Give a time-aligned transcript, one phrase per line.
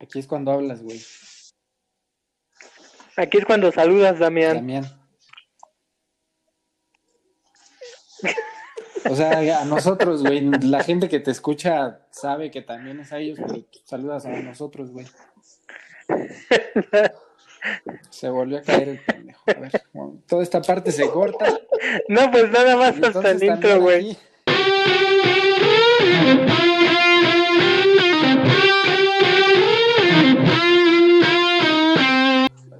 [0.00, 1.00] Aquí es cuando hablas, güey.
[3.16, 4.56] Aquí es cuando saludas, Damián.
[4.56, 4.84] Damián.
[9.08, 10.40] O sea, a nosotros, güey.
[10.62, 14.90] La gente que te escucha sabe que también es a ellos, pero saludas a nosotros,
[14.90, 15.06] güey.
[18.10, 19.42] Se volvió a caer el pendejo.
[19.46, 21.58] A ver, bueno, toda esta parte se corta.
[22.08, 24.10] No, pues nada más hasta el intro, güey.
[24.12, 24.18] aquí-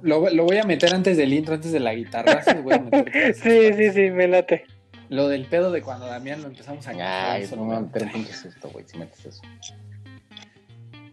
[0.07, 2.41] Lo, lo voy a meter antes del intro, antes de la guitarra.
[2.63, 4.65] voy a meter todas esas Sí, sí, sí, me late.
[5.09, 7.83] Lo del pedo de cuando Damián lo empezamos a Ay, eso no lo me voy
[7.83, 8.21] a meter un meter.
[8.23, 9.41] pinche susto, güey, si metes eso.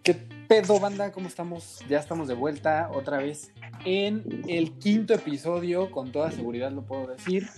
[0.04, 0.14] ¿Qué
[0.48, 1.10] pedo, banda?
[1.10, 1.80] ¿Cómo estamos?
[1.88, 3.52] Ya estamos de vuelta otra vez
[3.84, 7.48] en el quinto episodio, con toda seguridad lo puedo decir.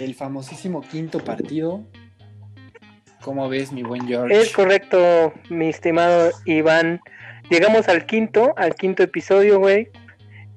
[0.00, 1.84] El famosísimo quinto partido.
[3.20, 4.40] ¿Cómo ves, mi buen George?
[4.40, 7.00] Es correcto, mi estimado Iván.
[7.48, 9.88] Llegamos al quinto, al quinto episodio, güey.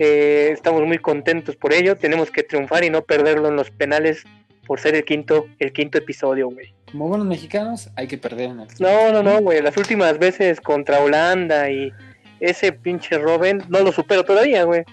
[0.03, 1.95] Eh, estamos muy contentos por ello.
[1.95, 4.23] Tenemos que triunfar y no perderlo en los penales
[4.65, 6.73] por ser el quinto, el quinto episodio, güey.
[6.91, 9.61] Como buenos mexicanos, hay que perder en el No, no, no, güey.
[9.61, 11.93] Las últimas veces contra Holanda y
[12.39, 14.85] ese pinche Robin, no lo supero todavía, güey.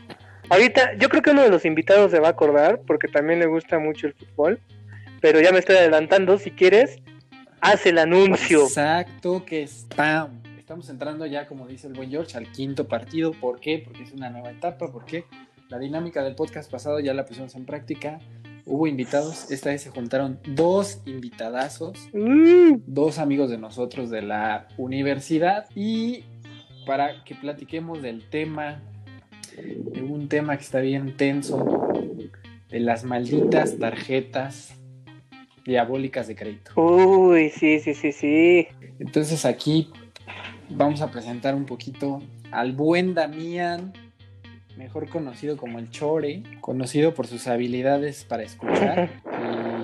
[0.50, 3.46] Ahorita, yo creo que uno de los invitados se va a acordar, porque también le
[3.46, 4.61] gusta mucho el fútbol.
[5.22, 6.36] Pero ya me estoy adelantando.
[6.36, 6.98] Si quieres,
[7.62, 8.64] haz el anuncio.
[8.64, 10.28] Exacto, que está.
[10.69, 13.33] Estamos entrando ya, como dice el buen George, al quinto partido.
[13.33, 13.80] ¿Por qué?
[13.83, 14.92] Porque es una nueva etapa.
[14.92, 15.24] Porque
[15.70, 18.19] la dinámica del podcast pasado ya la pusimos en práctica.
[18.66, 19.50] Hubo invitados.
[19.50, 22.11] Esta vez se juntaron dos invitadazos.
[22.12, 26.24] Mm, dos amigos de nosotros de la universidad y
[26.84, 28.83] para que platiquemos del tema,
[29.56, 31.89] de un tema que está bien tenso,
[32.69, 34.74] de las malditas tarjetas
[35.64, 36.72] diabólicas de crédito.
[36.77, 38.69] Uy, sí, sí, sí, sí.
[38.98, 39.91] Entonces aquí
[40.70, 43.92] vamos a presentar un poquito al buen Damián,
[44.77, 49.11] mejor conocido como el Chore, conocido por sus habilidades para escuchar.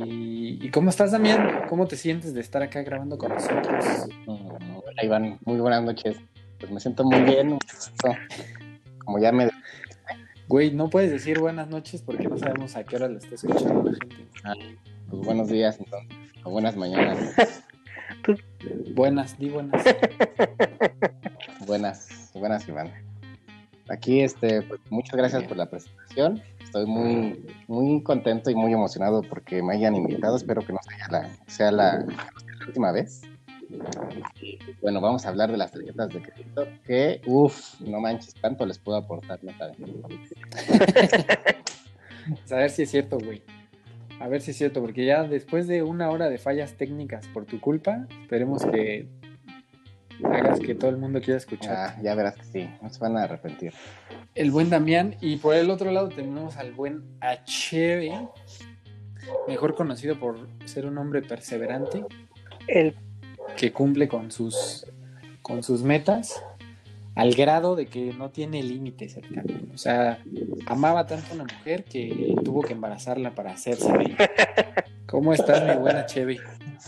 [0.04, 1.66] Y, ¿y cómo estás, Damián?
[1.68, 3.84] ¿Cómo te sientes de estar acá grabando con nosotros?
[4.26, 6.16] Hola, Iván, muy buenas noches.
[6.58, 7.56] Pues me siento muy bien.
[8.98, 9.48] Como ya me...
[10.48, 13.84] Güey, no puedes decir buenas noches porque no sabemos a qué hora lo está escuchando
[13.84, 14.78] la gente.
[15.08, 16.10] Pues buenos días, entonces.
[16.42, 17.34] O buenas mañanas.
[18.94, 19.84] Buenas, di buenas.
[21.66, 22.92] Buenas, buenas, Iván.
[23.88, 26.42] Aquí, este, pues muchas gracias por la presentación.
[26.62, 30.36] Estoy muy, muy contento y muy emocionado porque me hayan invitado.
[30.36, 33.22] Espero que no sea la, sea la, la última vez.
[34.82, 38.78] Bueno, vamos a hablar de las tarjetas de crédito que, uff, no manches, tanto les
[38.78, 39.76] puedo aportar, no saben.
[42.50, 43.42] A ver si es cierto, güey.
[44.24, 47.44] A ver si es cierto, porque ya después de una hora de fallas técnicas por
[47.44, 49.06] tu culpa, esperemos que
[50.24, 51.76] hagas que todo el mundo quiera escuchar.
[51.76, 53.74] Ah, ya verás que sí, no se van a arrepentir.
[54.34, 58.18] El buen Damián, y por el otro lado tenemos al buen Achebe,
[59.46, 62.02] mejor conocido por ser un hombre perseverante,
[62.66, 62.96] El
[63.58, 64.86] que cumple con sus,
[65.42, 66.42] con sus metas
[67.14, 69.16] al grado de que no tiene límites.
[69.16, 69.70] el cabrón.
[69.74, 70.18] O sea,
[70.66, 74.30] amaba tanto a una mujer que tuvo que embarazarla para hacerse de ella.
[75.06, 76.40] ¿Cómo estás, mi buena Cheve?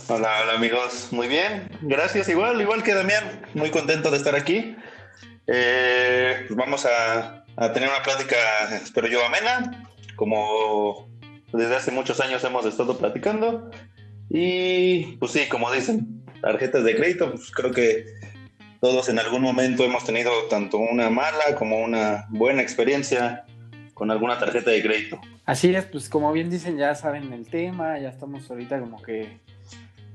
[0.09, 4.77] Hola, hola amigos, muy bien, gracias, igual, igual que Damián, muy contento de estar aquí.
[5.47, 8.37] Eh, pues vamos a, a tener una plática,
[8.83, 11.09] espero yo, amena, como
[11.53, 13.71] desde hace muchos años hemos estado platicando.
[14.29, 18.07] Y pues sí, como dicen, tarjetas de crédito, pues creo que
[18.81, 23.45] todos en algún momento hemos tenido tanto una mala como una buena experiencia
[23.95, 25.21] con alguna tarjeta de crédito.
[25.45, 29.39] Así es, pues como bien dicen, ya saben el tema, ya estamos ahorita como que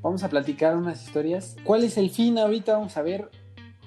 [0.02, 1.56] vamos a platicar unas historias.
[1.64, 2.74] ¿Cuál es el fin ahorita?
[2.74, 3.30] Vamos a ver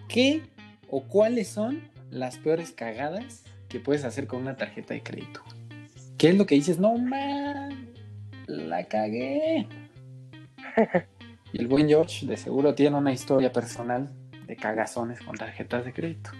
[0.08, 0.42] qué
[0.88, 5.42] o cuáles son las peores cagadas que puedes hacer con una tarjeta de crédito.
[6.18, 6.78] ¿Qué es lo que dices?
[6.78, 7.92] No, man,
[8.46, 9.68] la cagué.
[11.52, 14.10] Y el buen George de seguro tiene una historia personal
[14.46, 16.30] de cagazones con tarjetas de crédito.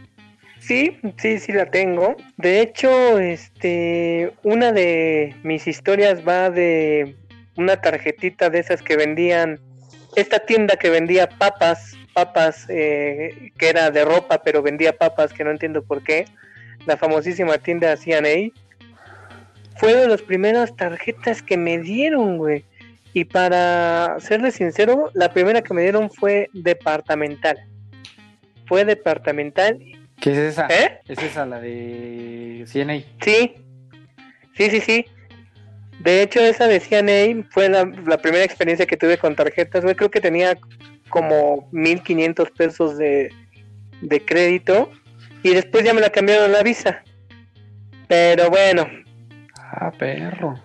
[0.61, 2.17] Sí, sí, sí la tengo.
[2.39, 7.17] De hecho, este, una de mis historias va de
[7.57, 9.61] una tarjetita de esas que vendían,
[10.17, 15.45] esta tienda que vendía papas, papas, eh, que era de ropa, pero vendía papas, que
[15.45, 16.25] no entiendo por qué,
[16.87, 18.51] la famosísima tienda C&A,
[19.77, 22.65] fue de las primeras tarjetas que me dieron, güey.
[23.13, 27.59] Y para serles sincero, la primera que me dieron fue departamental.
[28.67, 29.79] Fue departamental
[30.21, 30.67] ¿Qué es esa?
[30.69, 31.01] ¿Eh?
[31.09, 33.01] Es esa, la de CNA.
[33.23, 33.55] Sí,
[34.55, 35.07] sí, sí, sí.
[36.01, 39.83] De hecho, esa de CNA fue la, la primera experiencia que tuve con tarjetas.
[39.83, 39.95] güey.
[39.95, 40.59] Creo que tenía
[41.09, 43.33] como 1500 pesos de,
[44.01, 44.91] de crédito
[45.43, 47.03] y después ya me la cambiaron la Visa.
[48.09, 48.89] Pero bueno.
[49.59, 50.61] Ah, perro.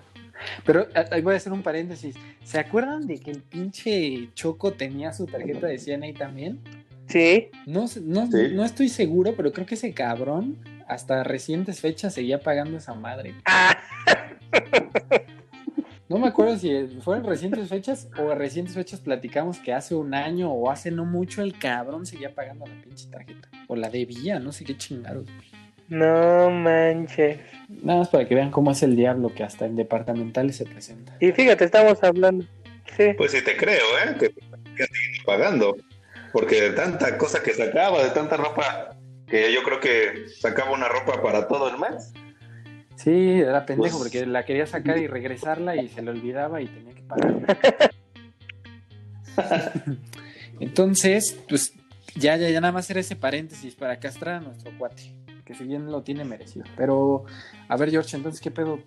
[0.66, 2.16] Pero ahí voy a hacer un paréntesis.
[2.44, 6.60] ¿Se acuerdan de que el pinche Choco tenía su tarjeta de CNA también?
[7.10, 7.50] Sí.
[7.66, 10.58] No, no, no estoy seguro, pero creo que ese cabrón
[10.88, 13.36] hasta recientes fechas seguía pagando esa madre.
[13.46, 13.78] Ah.
[16.08, 20.52] No me acuerdo si fueron recientes fechas o recientes fechas platicamos que hace un año
[20.52, 23.48] o hace no mucho el cabrón seguía pagando la pinche tarjeta.
[23.68, 25.26] O la debía, no sé qué chingados.
[25.88, 27.38] No manches.
[27.84, 31.16] Nada más para que vean cómo es el diablo que hasta en departamentales se presenta.
[31.20, 32.44] Y fíjate, estamos hablando.
[32.98, 33.14] Sí.
[33.16, 34.16] Pues sí te creo, ¿eh?
[34.20, 34.86] Que, que
[35.26, 35.78] pagando.
[36.32, 38.98] Porque de tanta cosa que sacaba, de tanta ropa,
[39.28, 42.14] que yo creo que sacaba una ropa para todo el mes.
[42.96, 46.68] Sí, era pendejo pues, porque la quería sacar y regresarla y se le olvidaba y
[46.68, 47.92] tenía que pagar.
[50.60, 51.74] Entonces, pues
[52.16, 55.16] ya, ya, ya nada más era ese paréntesis para castrar a nuestro cuate,
[55.46, 56.66] que si bien lo tiene merecido.
[56.76, 57.24] Pero,
[57.70, 58.80] a ver, George, entonces, ¿qué pedo?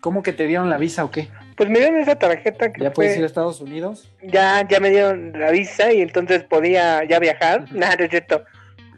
[0.00, 1.28] ¿Cómo que te dieron la visa o qué?
[1.62, 4.10] Pues me dieron esa tarjeta que ¿Ya puedes ir a Estados Unidos?
[4.20, 7.66] Ya, ya me dieron la visa y entonces podía ya viajar.
[7.72, 8.42] Nada, no es cierto.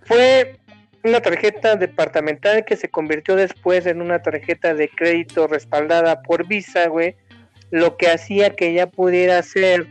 [0.06, 0.56] Fue
[1.02, 6.88] una tarjeta departamental que se convirtió después en una tarjeta de crédito respaldada por Visa,
[6.88, 7.16] güey,
[7.70, 9.86] lo que hacía que ya pudiera ser,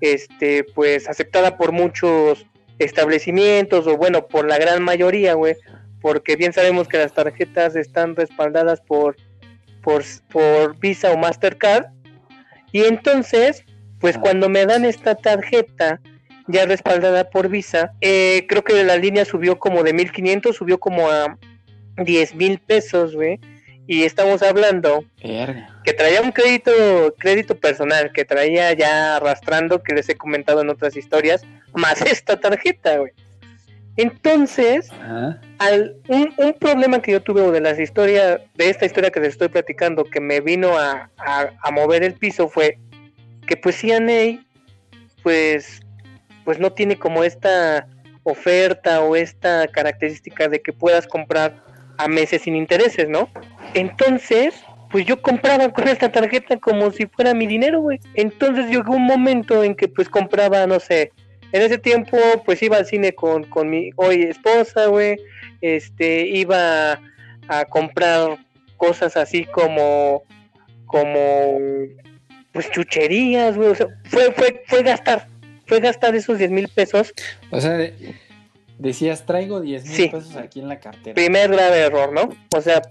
[0.00, 2.44] este, pues, aceptada por muchos
[2.80, 5.54] establecimientos, o bueno, por la gran mayoría, güey,
[6.00, 9.14] porque bien sabemos que las tarjetas están respaldadas por,
[9.80, 10.02] por,
[10.32, 11.86] por Visa o Mastercard,
[12.76, 13.64] y entonces,
[14.00, 15.98] pues cuando me dan esta tarjeta,
[16.46, 17.92] ya respaldada por Visa.
[18.02, 21.38] Eh, creo que la línea subió como de 1500, subió como a
[21.96, 23.40] 10 mil pesos, güey.
[23.86, 26.70] Y estamos hablando que traía un crédito,
[27.18, 32.38] crédito personal, que traía ya arrastrando, que les he comentado en otras historias, más esta
[32.38, 33.12] tarjeta, güey.
[33.96, 34.90] Entonces,
[35.58, 39.30] al, un, un, problema que yo tuve de las historias, de esta historia que les
[39.30, 42.78] estoy platicando, que me vino a, a, a mover el piso fue
[43.46, 44.44] que pues CNA,
[45.22, 45.80] pues
[46.44, 47.88] pues no tiene como esta
[48.22, 51.62] oferta o esta característica de que puedas comprar
[51.98, 53.28] a meses sin intereses, ¿no?
[53.74, 54.54] Entonces,
[54.90, 57.98] pues yo compraba con esta tarjeta como si fuera mi dinero, güey.
[58.14, 61.12] Entonces llegó un momento en que pues compraba, no sé,
[61.56, 65.18] en ese tiempo pues iba al cine con, con mi hoy esposa, güey.
[65.60, 67.00] Este, iba
[67.48, 68.38] a comprar
[68.76, 70.22] cosas así como,
[70.84, 71.58] como,
[72.52, 73.70] pues chucherías, güey.
[73.70, 75.28] O sea, fue, fue, fue gastar,
[75.66, 77.12] fue gastar esos 10 mil pesos.
[77.50, 77.78] O sea,
[78.78, 81.14] decías, traigo 10 mil pesos aquí en la cartera.
[81.14, 82.28] Primer grave error, ¿no?
[82.54, 82.82] O sea,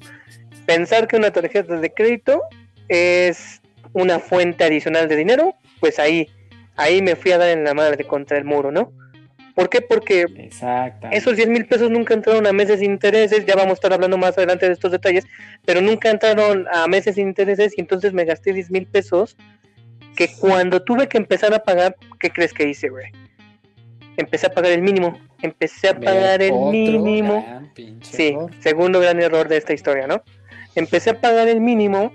[0.65, 2.41] pensar que una tarjeta de crédito
[2.87, 3.61] es
[3.93, 6.29] una fuente adicional de dinero, pues ahí,
[6.75, 8.91] ahí me fui a dar en la madre contra el muro, ¿no?
[9.55, 9.81] ¿Por qué?
[9.81, 10.25] Porque
[11.11, 14.17] esos 10 mil pesos nunca entraron a meses sin intereses, ya vamos a estar hablando
[14.17, 15.25] más adelante de estos detalles,
[15.65, 19.37] pero nunca entraron a meses sin intereses y entonces me gasté 10 mil pesos
[20.17, 23.05] que cuando tuve que empezar a pagar, ¿qué crees que hice, güey?
[24.17, 25.17] Empecé a pagar el mínimo.
[25.41, 27.71] Empecé a pagar el mínimo.
[28.01, 30.21] Sí, segundo gran error de esta historia, ¿no?
[30.75, 32.11] Empecé a pagar el mínimo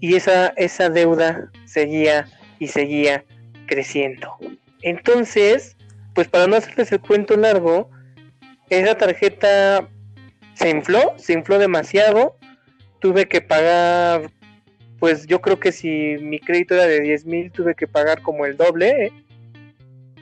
[0.00, 2.26] y esa, esa deuda seguía
[2.58, 3.24] y seguía
[3.68, 4.36] creciendo.
[4.82, 5.76] Entonces,
[6.14, 7.88] pues para no hacerles el cuento largo,
[8.68, 9.88] esa tarjeta
[10.54, 12.36] se infló, se infló demasiado.
[12.98, 14.28] Tuve que pagar
[14.98, 18.46] pues yo creo que si mi crédito era de 10 mil, tuve que pagar como
[18.46, 19.12] el doble, ¿eh?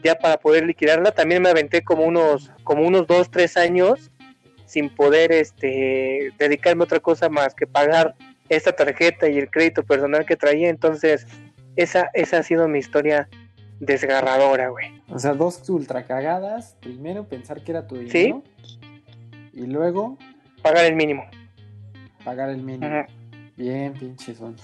[0.02, 1.12] ya para poder liquidarla.
[1.12, 4.10] También me aventé como unos, como unos 2, 3 años
[4.66, 8.14] sin poder este, dedicarme a otra cosa más que pagar
[8.48, 10.68] esta tarjeta y el crédito personal que traía.
[10.68, 11.26] Entonces,
[11.76, 13.28] esa, esa ha sido mi historia
[13.80, 15.02] desgarradora, güey.
[15.08, 16.76] O sea, dos ultra cagadas.
[16.80, 18.42] Primero pensar que era tu dinero.
[18.52, 18.80] ¿Sí?
[19.52, 20.18] Y luego...
[20.62, 21.24] Pagar el mínimo.
[22.24, 23.06] Pagar el mínimo.
[23.56, 24.56] Bien, pinche son.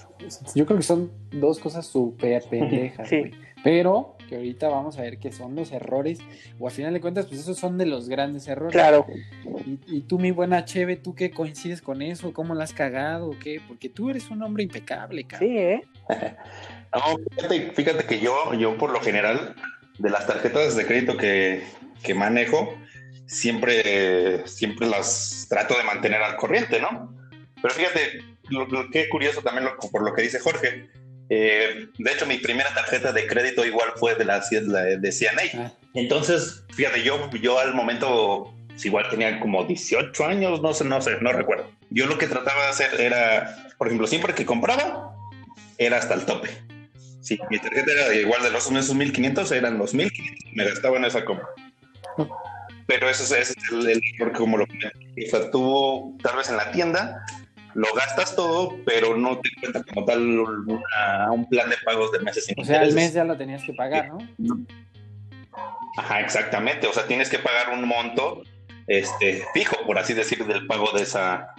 [0.53, 3.31] Yo creo que son dos cosas súper pendejas, sí.
[3.63, 6.19] Pero que ahorita vamos a ver qué son los errores,
[6.59, 8.73] o al final de cuentas, pues esos son de los grandes errores.
[8.73, 9.05] Claro.
[9.87, 12.33] Y, tú, mi buena Cheve, ¿tú qué coincides con eso?
[12.33, 13.61] ¿Cómo la has cagado qué?
[13.67, 15.49] Porque tú eres un hombre impecable, cabrón.
[15.49, 15.83] Sí, ¿eh?
[16.99, 17.17] no,
[17.73, 19.55] fíjate, que yo, yo por lo general,
[19.97, 21.63] de las tarjetas de crédito que,
[22.03, 22.77] que manejo,
[23.25, 27.13] siempre, siempre las trato de mantener al corriente, ¿no?
[27.61, 30.89] Pero fíjate, lo, que curioso también por lo que dice Jorge.
[31.29, 35.63] Eh, de hecho, mi primera tarjeta de crédito igual fue de la, de CNA.
[35.63, 35.71] Ah.
[35.93, 41.01] Entonces, fíjate, yo, yo al momento pues, igual tenía como 18 años, no sé, no
[41.01, 41.71] sé, no recuerdo.
[41.89, 45.15] Yo lo que trataba de hacer era, por ejemplo, siempre que compraba,
[45.77, 46.49] era hasta el tope.
[47.23, 51.05] Sí, mi tarjeta era igual de los esos 1500, eran los 1500, me gastaba en
[51.05, 51.47] esa compra.
[52.85, 56.49] pero eso es, ese es el, el error como lo o sea, tú tal vez
[56.49, 57.25] en la tienda
[57.75, 62.19] lo gastas todo, pero no te cuenta como tal una- un plan de pagos de
[62.19, 64.65] meses sin O sea, al mes ya lo tenías que pagar, ¿no?
[65.97, 66.87] Ajá, exactamente.
[66.87, 68.43] O sea, tienes que pagar un monto
[68.87, 71.53] este, fijo, por así decir, del pago de esa,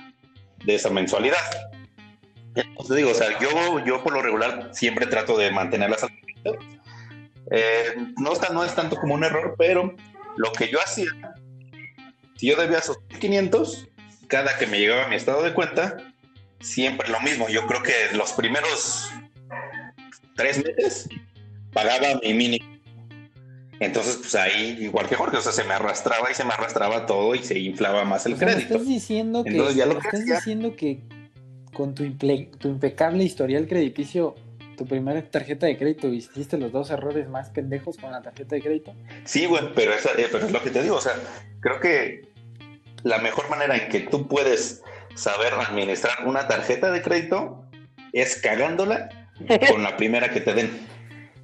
[0.65, 1.39] de esa mensualidad.
[2.55, 6.11] Entonces digo, o sea, yo, yo por lo regular siempre trato de mantenerlas al
[7.51, 9.95] eh, no, está, no es tanto como un error, pero
[10.37, 11.11] lo que yo hacía,
[12.37, 13.89] si yo debía esos 500,
[14.29, 15.97] cada que me llegaba mi estado de cuenta,
[16.61, 17.49] siempre lo mismo.
[17.49, 19.11] Yo creo que los primeros
[20.37, 21.09] tres meses
[21.73, 22.75] pagaba mi mínimo.
[23.81, 27.07] Entonces, pues ahí, igual que Jorge, o sea, se me arrastraba y se me arrastraba
[27.07, 28.75] todo y se inflaba más el O sea, me crédito.
[28.75, 31.03] estás diciendo que, Entonces, ya lo que estás diciendo que
[31.75, 34.35] con tu, imple- tu impecable historial crediticio,
[34.79, 38.63] tu primera tarjeta de crédito, hiciste los dos errores más pendejos con la tarjeta de
[38.63, 38.95] crédito.
[39.25, 41.13] Sí, güey, pero, esa- eh, pero es lo que te digo, o sea,
[41.61, 42.23] creo que
[43.03, 44.83] la mejor manera en que tú puedes
[45.15, 47.65] saber administrar una tarjeta de crédito
[48.13, 49.11] es cagándola
[49.71, 50.71] con la primera que te den.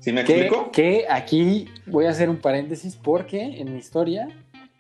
[0.01, 0.71] ¿Sí me Que, explico?
[0.73, 4.29] que aquí voy a hacer un paréntesis porque en mi historia,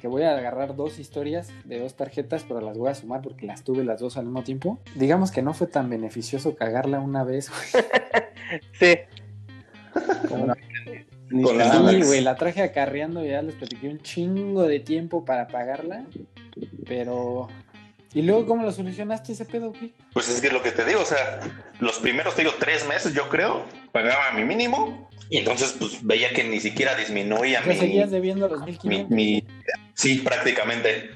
[0.00, 3.46] que voy a agarrar dos historias de dos tarjetas, pero las voy a sumar porque
[3.46, 4.78] las tuve las dos al mismo tiempo.
[4.96, 7.84] Digamos que no fue tan beneficioso cagarla una vez, güey,
[8.78, 8.98] Sí,
[10.28, 10.54] como
[11.30, 11.90] Ni Con la- nada.
[11.90, 16.04] Sí, güey, la traje acarreando, ya les platiqué un chingo de tiempo para pagarla,
[16.86, 17.48] pero...
[18.12, 19.94] ¿Y luego cómo lo solucionaste ese pedo, güey?
[20.12, 21.38] Pues es que es lo que te digo, o sea,
[21.78, 26.30] los primeros, te digo, tres meses, yo creo, pagaba mi mínimo y entonces, pues veía
[26.32, 29.10] que ni siquiera disminuía ¿Ya mi, seguías debiendo los mi, 1500?
[29.10, 29.44] mi-
[29.94, 31.10] sí, prácticamente.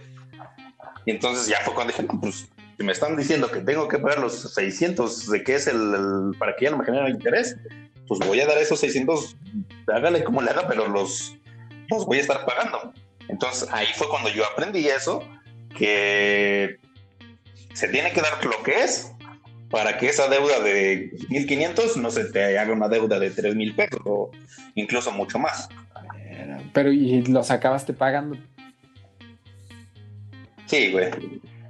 [1.06, 4.18] Y entonces ya fue cuando dije, pues si me están diciendo que tengo que pagar
[4.18, 7.56] los 600 de que es el, el- para que ya no me genere interés,
[8.08, 9.37] pues voy a dar esos 600,
[9.92, 11.37] hágale como le haga, pero los,
[11.90, 12.92] los voy a estar pagando.
[13.28, 15.26] Entonces ahí fue cuando yo aprendí eso,
[15.76, 16.78] que
[17.75, 19.11] se tiene que dar lo que es
[19.70, 24.00] para que esa deuda de 1500 no se te haga una deuda de 3000 pesos
[24.04, 24.30] o
[24.75, 25.68] incluso mucho más.
[26.74, 28.36] Pero y los acabaste pagando.
[30.66, 31.10] Sí, güey.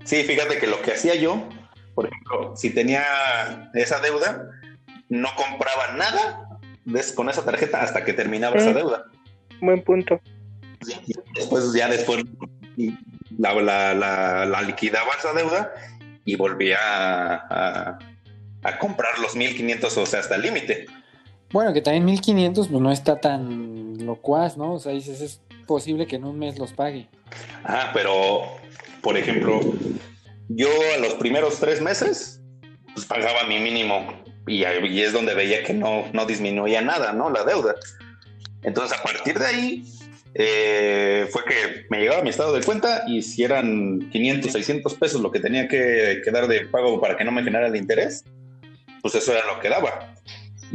[0.04, 1.48] Sí, fíjate que lo que hacía yo,
[1.94, 4.50] por ejemplo, si tenía esa deuda,
[5.08, 6.48] no compraba nada
[7.14, 8.74] con esa tarjeta hasta que terminaba esa Mm.
[8.74, 9.04] deuda.
[9.60, 10.20] buen punto.
[11.06, 12.22] Y Después, ya después,
[13.38, 15.72] la, la, la- la liquidaba esa deuda
[16.24, 17.98] y volvía a, a-
[18.62, 20.86] a comprar los 1500, o sea, hasta el límite.
[21.52, 24.74] Bueno, que también 1500 pues no está tan locuaz, ¿no?
[24.74, 27.08] O sea, dices, es posible que en un mes los pague.
[27.64, 28.42] Ah, pero,
[29.02, 29.60] por ejemplo,
[30.48, 32.40] yo a los primeros tres meses,
[32.92, 34.06] pues pagaba mi mínimo
[34.46, 37.30] y, es donde veía que no, no disminuía nada, ¿no?
[37.30, 37.74] La deuda.
[38.62, 39.84] Entonces, a partir de ahí,
[40.34, 45.20] eh, fue que me llegaba mi estado de cuenta y si eran 500, 600 pesos
[45.20, 48.24] lo que tenía que, que dar de pago para que no me generara el interés,
[49.00, 50.13] pues eso era lo que daba.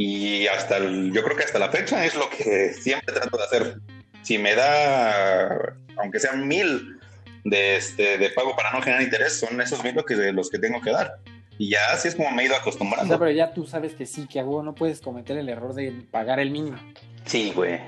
[0.02, 3.44] Y hasta el- yo creo que hasta la fecha es lo que siempre trato de
[3.44, 3.74] hacer.
[4.22, 6.98] Si me da, aunque sean mil
[7.44, 10.58] de, este, de pago para no generar interés, son esos mil lo que, los que
[10.58, 11.16] tengo que dar.
[11.58, 13.18] Y ya así es como me he ido O sea, acostumbrando.
[13.18, 16.40] pero ya tú sabes que sí, que a no puedes cometer el error de pagar
[16.40, 16.78] el mínimo.
[17.26, 17.78] Sí, güey.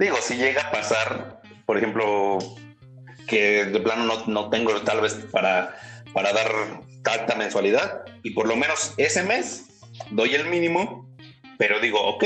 [0.00, 2.38] Digo, si llega a pasar, por ejemplo,
[3.28, 5.76] que de plano no, no tengo tal vez para,
[6.12, 6.50] para dar
[7.04, 9.66] tanta mensualidad y por lo menos ese mes
[10.10, 11.08] doy el mínimo,
[11.60, 12.24] pero digo, ok,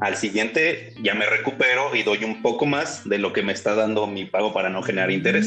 [0.00, 3.74] al siguiente ya me recupero y doy un poco más de lo que me está
[3.76, 5.46] dando mi pago para no generar interés.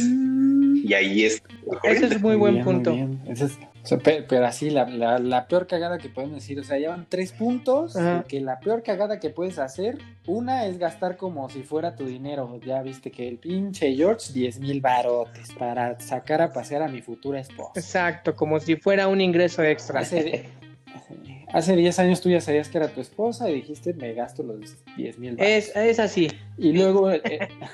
[0.85, 1.41] Y ahí es...
[1.83, 2.93] Ese es muy buen bien, punto.
[2.93, 3.19] bien.
[3.27, 6.57] Ese es- o sea, pe- pero, así, la, la- la peor cagada que podemos decir,
[6.59, 8.23] o sea, llevan tres puntos, Ajá.
[8.27, 12.59] que la peor cagada que puedes hacer, una es gastar como si fuera tu dinero.
[12.65, 17.01] Ya viste que el pinche George, 10 mil barotes para sacar a pasear a mi
[17.01, 17.73] futura esposa.
[17.75, 19.99] Exacto, como si fuera un ingreso extra.
[19.99, 20.45] Hace,
[21.53, 24.75] hace 10 años tú ya sabías que era tu esposa y dijiste, me gasto los
[24.97, 26.29] 10 mil Es, es así.
[26.57, 27.21] Y luego, eh,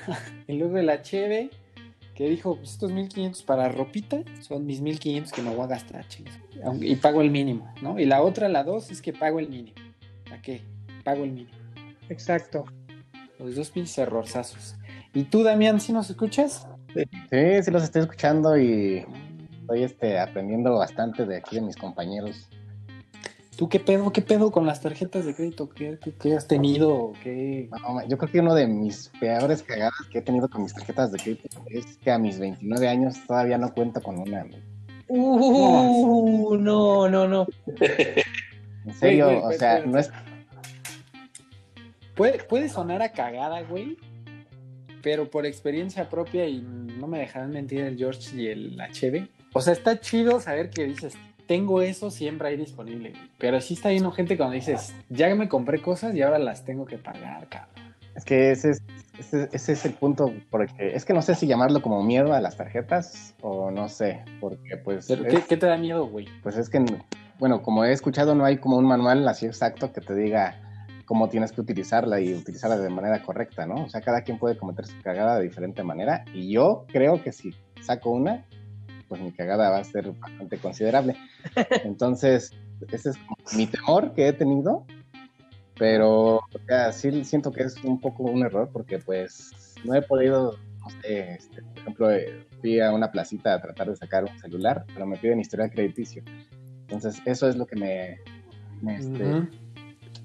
[0.46, 1.50] y luego la Cheve,
[2.14, 6.06] que dijo, pues estos 1500 para ropita son mis 1500 que me voy a gastar,
[6.06, 6.34] chicos.
[6.80, 7.98] Y pago el mínimo, ¿no?
[7.98, 9.76] Y la otra, la dos, es que pago el mínimo.
[10.24, 10.60] ¿Para qué?
[11.02, 11.58] Pago el mínimo.
[12.10, 12.66] Exacto.
[13.38, 14.76] Los dos pinches errorzazos.
[15.14, 16.68] ¿Y tú, Damián, si nos escuchas?
[16.94, 19.06] Sí, sí los estoy escuchando y
[19.62, 22.48] estoy este, aprendiendo bastante de aquí de mis compañeros.
[23.60, 25.68] ¿Tú qué pedo, qué pedo con las tarjetas de crédito?
[25.68, 27.12] ¿Qué, qué- qué has tenido?
[27.22, 27.68] ¿Qué...
[27.82, 31.12] No, yo creo que uno de mis peores cagadas que he tenido con mis tarjetas
[31.12, 34.46] de crédito es que a mis 29 años todavía no cuento con una.
[35.08, 37.46] Uh, no, no, no.
[38.86, 40.10] En serio, Güey, güey, o sea, no es
[42.14, 43.98] Puede, puede sonar a cagada, güey.
[45.02, 49.28] pero por experiencia propia y no me dejarán mentir el George y el HB.
[49.52, 51.14] O sea, está chido saber que dices,
[51.50, 53.12] tengo eso siempre ahí disponible.
[53.36, 56.84] Pero sí está lleno gente cuando dices, ya me compré cosas y ahora las tengo
[56.84, 57.92] que pagar, cabrón.
[58.14, 58.82] Es que ese es,
[59.18, 62.40] ese, ese es el punto, porque es que no sé si llamarlo como miedo a
[62.40, 65.06] las tarjetas o no sé, porque pues...
[65.08, 66.28] Pero, es- ¿qué, qué te da miedo, güey?
[66.40, 66.84] Pues es que,
[67.40, 70.54] bueno, como he escuchado, no hay como un manual así exacto que te diga
[71.04, 73.86] cómo tienes que utilizarla y utilizarla de manera correcta, ¿no?
[73.86, 77.32] O sea, cada quien puede cometer su cagada de diferente manera y yo creo que
[77.32, 77.50] si
[77.82, 78.46] saco una,
[79.10, 81.16] pues mi cagada va a ser bastante considerable.
[81.84, 82.52] Entonces,
[82.92, 83.16] ese es
[83.56, 84.86] mi temor que he tenido,
[85.76, 90.02] pero o sea, sí siento que es un poco un error porque pues no he
[90.02, 94.24] podido, no sé, este, por ejemplo, eh, fui a una placita a tratar de sacar
[94.24, 96.22] un celular, pero me piden historial crediticio.
[96.82, 98.16] Entonces, eso es lo que me,
[98.80, 99.48] me, este, Ujú.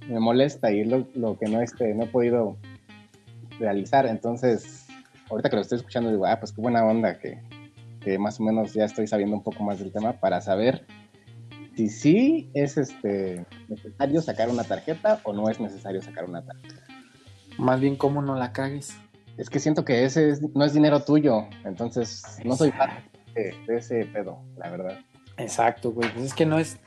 [0.09, 2.55] me molesta y es lo, lo que no, este, no he podido
[3.59, 4.05] realizar.
[4.05, 4.85] Entonces,
[5.31, 7.41] ahorita que lo estoy escuchando, digo, ah, pues qué buena onda que,
[8.05, 10.85] que más o menos ya estoy sabiendo un poco más del tema para saber
[11.75, 16.83] si sí es este, necesario sacar una tarjeta o no es necesario sacar una tarjeta.
[17.57, 18.95] Más bien, ¿cómo no la cagues?
[19.37, 23.55] Es que siento que ese es- no es dinero tuyo, entonces no soy parte de,
[23.67, 24.99] de ese pedo, la verdad.
[25.37, 26.09] Exacto, güey.
[26.13, 26.77] Pues es que no es.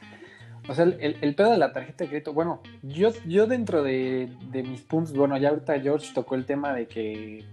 [0.69, 2.33] O sea, el, el pedo de la tarjeta de crédito.
[2.33, 5.15] Bueno, yo, yo dentro de, de mis puntos.
[5.15, 7.45] Bueno, ya ahorita George tocó el tema de que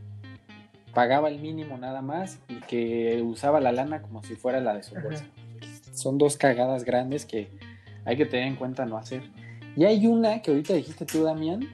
[0.96, 4.82] pagaba el mínimo nada más y que usaba la lana como si fuera la de
[4.82, 5.26] su bolsa.
[5.94, 7.52] Son dos cagadas grandes que
[8.06, 9.22] hay que tener en cuenta no hacer.
[9.76, 11.70] Y hay una que ahorita dijiste tú, Damián,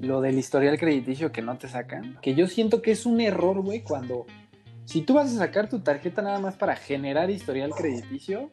[0.00, 3.62] lo del historial crediticio que no te sacan, que yo siento que es un error,
[3.62, 4.26] güey, cuando
[4.84, 8.50] si tú vas a sacar tu tarjeta nada más para generar historial crediticio,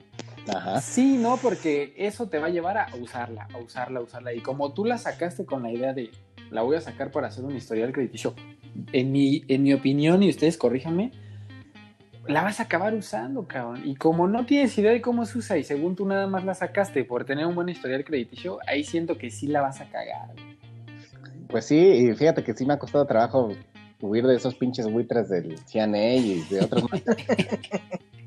[0.48, 0.82] Ajá.
[0.82, 4.34] sí, no, porque eso te va a llevar a usarla, a usarla, a usarla.
[4.34, 6.12] Y como tú la sacaste con la idea de
[6.52, 8.36] la voy a sacar para hacer un historial crediticio,
[8.94, 11.12] en mi, en mi opinión, y ustedes corríjanme,
[12.28, 13.82] la vas a acabar usando, cabrón.
[13.86, 16.54] Y como no tienes idea de cómo se usa y según tú nada más la
[16.54, 20.30] sacaste por tener un buen historial crediticio, ahí siento que sí la vas a cagar.
[21.48, 23.50] Pues sí, y fíjate que sí me ha costado trabajo
[24.00, 27.02] huir de esos pinches buitres del CNA y de otros más.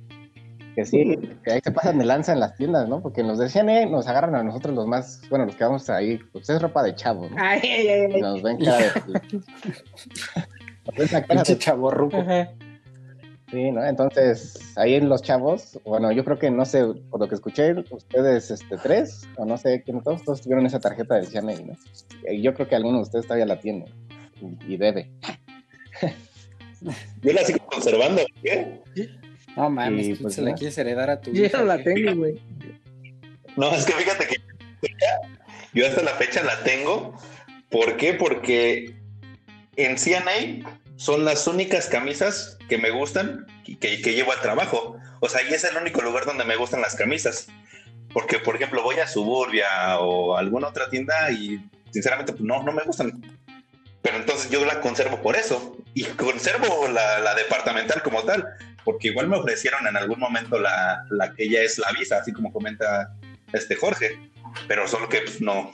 [0.75, 3.01] que sí, que ahí se pasan de lanza en las tiendas, ¿no?
[3.01, 5.89] Porque en los de CNA nos agarran a nosotros los más, bueno, los que vamos
[5.91, 7.37] ahí, pues es ropa de chavo, ¿no?
[7.39, 8.91] Ay, ay, ay, nos ven cara de...
[10.85, 12.17] nos ven la cara Pinche de chavorruco.
[12.19, 12.51] Ajá.
[13.51, 13.85] Sí, ¿no?
[13.85, 17.75] Entonces, ahí en los chavos, bueno, yo creo que no sé, por lo que escuché,
[17.91, 21.77] ustedes este, tres, o no sé quién, todos, todos tuvieron esa tarjeta del CNA, ¿no?
[22.29, 23.85] Y yo creo que alguno de ustedes todavía la tiene
[24.41, 25.11] y, y debe.
[27.23, 28.23] Yo la sigo conservando.
[28.43, 28.81] ¿qué?
[29.57, 31.83] No mames, Y, tú pues, se la quieres heredar a tu Yo hija, ya la
[31.83, 32.41] tengo, güey.
[33.57, 34.37] No, es que fíjate que
[35.73, 37.17] yo hasta la fecha la tengo.
[37.71, 38.15] ¿Por qué?
[38.15, 38.97] Porque
[39.77, 44.97] en CNA son las únicas camisas que me gustan y que, que llevo al trabajo.
[45.21, 47.49] O sea, y es el único lugar donde me gustan las camisas.
[48.13, 52.63] Porque, por ejemplo, voy a Suburbia o a alguna otra tienda y sinceramente pues, no,
[52.63, 53.21] no me gustan.
[54.03, 55.77] Pero entonces yo la conservo por eso.
[55.95, 58.47] Y conservo la, la departamental como tal.
[58.85, 62.33] Porque igual me ofrecieron en algún momento la, la que ya es la visa, así
[62.33, 63.15] como comenta
[63.53, 64.19] este Jorge.
[64.69, 65.73] Pero solo que pues, no,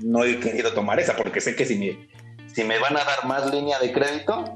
[0.00, 2.08] no he querido tomar esa porque sé que si me,
[2.52, 4.54] si me van a dar más línea de crédito,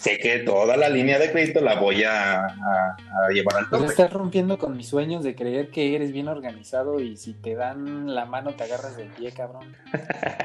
[0.00, 3.82] sé que toda la línea de crédito la voy a, a- a llevar al Pues
[3.82, 3.92] tope.
[3.92, 8.12] estás rompiendo con mis sueños de creer que eres bien organizado y si te dan
[8.14, 9.76] la mano te agarras del pie, cabrón.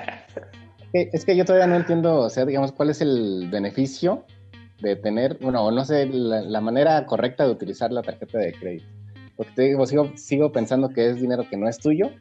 [0.93, 4.25] Es que yo todavía no entiendo, o sea, digamos, cuál es el beneficio
[4.81, 8.53] de tener, bueno, o no sé, la, la manera correcta de utilizar la tarjeta de
[8.53, 8.85] crédito.
[9.35, 12.11] Porque te digo, sigo, sigo pensando que es dinero que no es tuyo,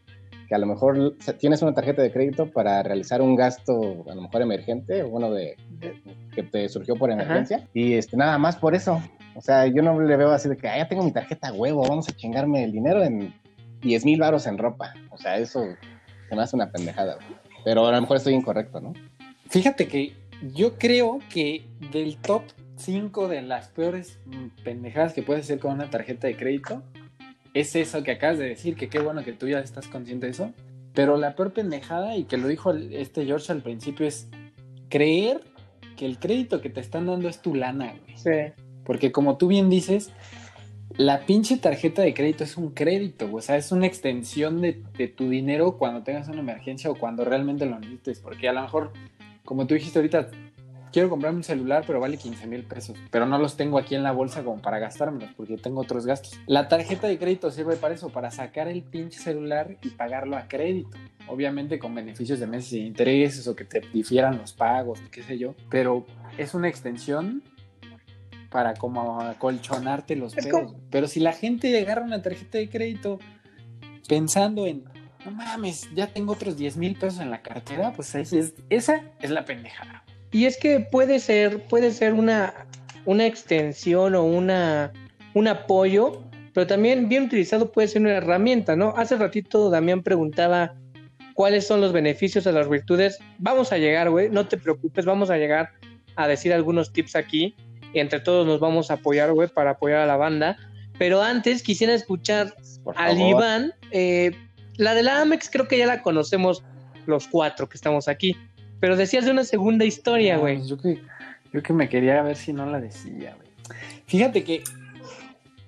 [0.48, 4.04] que a lo mejor o sea, tienes una tarjeta de crédito para realizar un gasto,
[4.08, 6.00] a lo mejor emergente, bueno, de, de-
[6.34, 9.02] que te surgió por emergencia, y este, nada más por eso.
[9.34, 11.82] O sea, yo no le veo así de que, ah, ya tengo mi tarjeta huevo,
[11.86, 13.34] vamos a chingarme el dinero en
[13.82, 14.94] 10 mil baros en ropa.
[15.10, 15.62] O sea, eso
[16.28, 17.18] se me hace una pendejada.
[17.64, 18.92] Pero a lo mejor estoy incorrecto, ¿no?
[19.48, 20.14] Fíjate que
[20.54, 22.42] yo creo que del top
[22.76, 24.18] 5 de las peores
[24.64, 26.82] pendejadas que puedes hacer con una tarjeta de crédito
[27.54, 30.32] es eso que acabas de decir, que qué bueno que tú ya estás consciente de
[30.32, 30.52] eso.
[30.92, 34.28] Pero la peor pendejada, y que lo dijo este George al principio, es
[34.90, 35.40] creer
[35.96, 38.16] que el crédito que te están dando es tu lana, güey.
[38.16, 38.52] Sí.
[38.84, 40.10] Porque como tú bien dices,
[40.96, 43.38] la pinche tarjeta de crédito es un crédito, güey.
[43.38, 47.24] o sea, es una extensión de, de tu dinero cuando tengas una emergencia o cuando
[47.24, 48.20] realmente lo necesites.
[48.20, 48.92] Porque a lo mejor,
[49.46, 50.28] como tú dijiste ahorita,
[50.92, 52.98] quiero comprarme un celular, pero vale 15 mil pesos.
[53.10, 56.38] Pero no los tengo aquí en la bolsa como para gastármelos, porque tengo otros gastos.
[56.46, 60.48] La tarjeta de crédito sirve para eso, para sacar el pinche celular y pagarlo a
[60.48, 60.98] crédito.
[61.28, 65.38] Obviamente con beneficios de meses sin intereses o que te difieran los pagos, qué sé
[65.38, 65.54] yo.
[65.70, 66.06] Pero
[66.38, 67.42] es una extensión
[68.50, 70.74] para como acolchonarte los pedos.
[70.90, 73.18] Pero si la gente agarra una tarjeta de crédito
[74.08, 74.84] pensando en,
[75.26, 79.30] no mames, ya tengo otros 10 mil pesos en la cartera, pues es, esa es
[79.30, 80.04] la pendejada.
[80.30, 82.54] Y es que puede ser, puede ser una,
[83.04, 84.92] una extensión o una,
[85.34, 86.22] un apoyo,
[86.54, 88.94] pero también bien utilizado puede ser una herramienta, ¿no?
[88.96, 90.74] Hace ratito Damián preguntaba
[91.34, 93.18] cuáles son los beneficios a las virtudes.
[93.38, 95.70] Vamos a llegar, güey, no te preocupes, vamos a llegar
[96.14, 97.56] a decir algunos tips aquí.
[97.92, 100.56] Y entre todos nos vamos a apoyar, güey, para apoyar a la banda.
[100.98, 102.54] Pero antes quisiera escuchar
[102.94, 103.72] al Iván.
[103.90, 104.32] Eh,
[104.78, 106.64] la de la Amex creo que ya la conocemos
[107.06, 108.36] los cuatro que estamos aquí.
[108.80, 110.66] Pero decías de una segunda historia, güey.
[110.66, 111.00] yo, que,
[111.52, 113.48] yo que me quería ver si no la decía, güey.
[114.06, 114.62] Fíjate que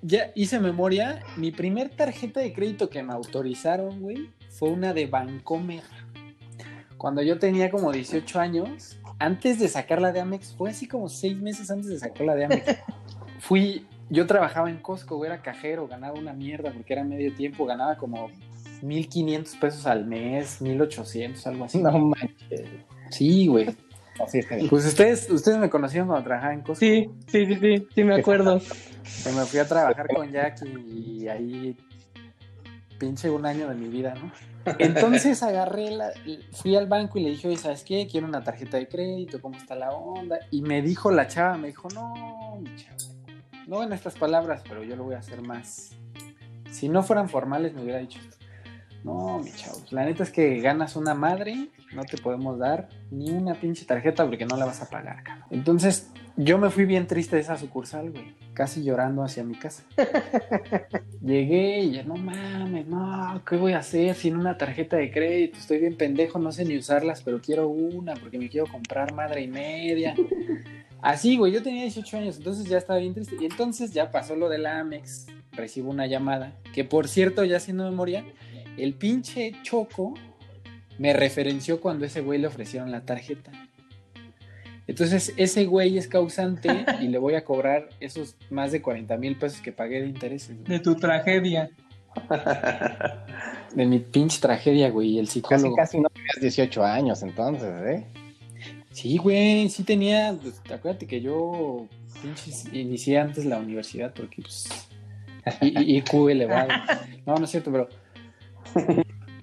[0.01, 1.23] ya hice memoria.
[1.35, 5.83] Mi primer tarjeta de crédito que me autorizaron, güey, fue una de Bancomer.
[6.97, 11.37] Cuando yo tenía como 18 años, antes de sacarla de Amex, fue así como seis
[11.37, 12.77] meses antes de sacarla de Amex.
[13.39, 17.65] Fui, yo trabajaba en Costco, güey, era cajero, ganaba una mierda porque era medio tiempo,
[17.65, 18.29] ganaba como
[18.81, 21.81] 1500 pesos al mes, 1800, algo así.
[21.81, 22.69] No manches.
[23.09, 23.75] Sí, güey.
[24.69, 26.79] pues ustedes, ustedes me conocieron cuando trabajaba en Costco.
[26.79, 28.59] Sí, sí, sí, sí, sí me acuerdo.
[28.59, 31.75] Que me fui a trabajar con Jack y, ahí
[32.97, 34.31] pinche un año de mi vida, ¿no?
[34.77, 36.11] Entonces agarré la,
[36.51, 38.07] fui al banco y le dije, oye, ¿sabes qué?
[38.11, 40.37] Quiero una tarjeta de crédito, ¿cómo está la onda?
[40.51, 42.97] Y me dijo la chava, me dijo, no, mi chava,
[43.67, 45.91] no en estas palabras, pero yo lo voy a hacer más.
[46.71, 48.19] Si no fueran formales, me hubiera dicho,
[49.03, 53.31] no, mi chavo, la neta es que ganas una madre, no te podemos dar ni
[53.31, 55.45] una pinche tarjeta porque no la vas a pagar, cabrón.
[55.51, 59.83] Entonces, yo me fui bien triste de esa sucursal, güey, casi llorando hacia mi casa.
[61.21, 65.57] Llegué y ya, no mames, no, ¿qué voy a hacer sin una tarjeta de crédito?
[65.57, 69.41] Estoy bien pendejo, no sé ni usarlas, pero quiero una porque me quiero comprar madre
[69.41, 70.15] y media.
[71.01, 73.35] Así, güey, yo tenía 18 años, entonces ya estaba bien triste.
[73.39, 77.57] Y entonces ya pasó lo de la Amex, recibo una llamada, que por cierto, ya
[77.57, 78.25] haciendo memoria,
[78.83, 80.13] el pinche Choco
[80.97, 83.51] me referenció cuando ese güey le ofrecieron la tarjeta.
[84.87, 89.37] Entonces, ese güey es causante y le voy a cobrar esos más de 40 mil
[89.37, 90.63] pesos que pagué de intereses.
[90.63, 91.69] De tu tragedia.
[93.75, 95.75] De mi pinche tragedia, güey, el psicólogo.
[95.75, 98.05] Casi, casi no tenías 18 años entonces, ¿eh?
[98.91, 101.87] Sí, güey, sí tenía, pues, acuérdate que yo
[102.23, 104.67] pinche inicié antes la universidad porque, pues,
[105.61, 106.69] y, y, elevado.
[107.25, 107.89] No, no es cierto, pero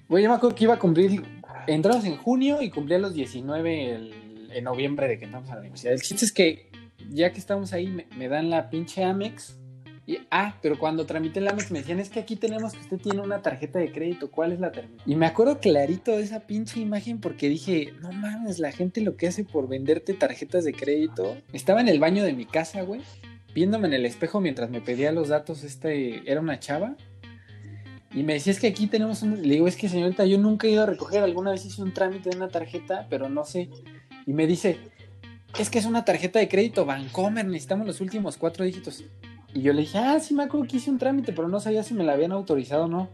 [0.09, 1.21] Güey, yo me acuerdo que iba a cumplir,
[1.67, 4.11] entramos en junio y cumplía los 19
[4.53, 5.93] en noviembre de que entramos a la universidad.
[5.93, 6.69] El chiste es que
[7.09, 9.57] ya que estamos ahí me, dan la pinche Amex.
[10.05, 12.97] Y, ah, pero cuando tramité el Amex me decían, es que aquí tenemos que usted
[12.97, 15.03] tiene una tarjeta de crédito, ¿cuál es la tarjeta?
[15.05, 19.17] Y me acuerdo clarito de esa pinche imagen porque dije, no mames, la gente lo
[19.17, 21.35] que hace por venderte tarjetas de crédito.
[21.51, 23.01] Estaba en el baño de mi casa, güey,
[23.53, 26.95] viéndome en el espejo mientras me pedía los datos, este, era una chava.
[28.17, 29.43] Y me decía, es que aquí tenemos un...
[29.43, 31.93] Le digo, es que señorita, yo nunca he ido a recoger, alguna vez hice un
[31.93, 33.69] trámite de una tarjeta, pero no sé.
[34.25, 34.79] Y me dice,
[35.59, 39.03] es que es una tarjeta de crédito Vancomer, necesitamos los últimos cuatro dígitos.
[39.53, 41.83] Y yo le dije, ah, sí me acuerdo que hice un trámite, pero no sabía
[41.83, 43.09] si me la habían autorizado o no.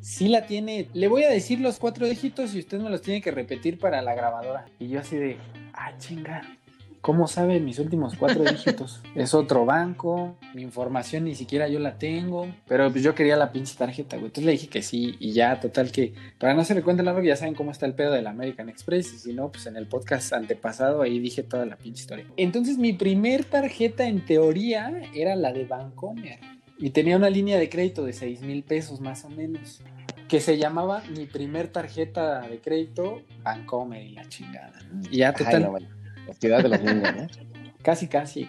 [0.00, 0.88] Sí la tiene.
[0.94, 4.00] Le voy a decir los cuatro dígitos y usted me los tiene que repetir para
[4.00, 4.64] la grabadora.
[4.78, 5.36] Y yo así de,
[5.74, 6.57] ah, chinga.
[7.00, 9.02] ¿Cómo sabe mis últimos cuatro dígitos?
[9.14, 13.52] Es otro banco, mi información ni siquiera yo la tengo, pero pues yo quería la
[13.52, 14.26] pinche tarjeta, güey.
[14.26, 17.22] Entonces le dije que sí y ya, total que, para no se le cuente largo,
[17.22, 19.86] ya saben cómo está el pedo del American Express y si no, pues en el
[19.86, 22.26] podcast antepasado ahí dije toda la pinche historia.
[22.36, 26.38] Entonces mi primer tarjeta en teoría era la de Bancomer
[26.78, 29.82] y tenía una línea de crédito de 6 mil pesos más o menos
[30.28, 34.78] que se llamaba mi primer tarjeta de crédito Bancomer y la chingada.
[35.10, 35.88] Y ya total.
[36.28, 37.26] La ciudad de los niños, ¿no?
[37.82, 38.48] Casi, casi.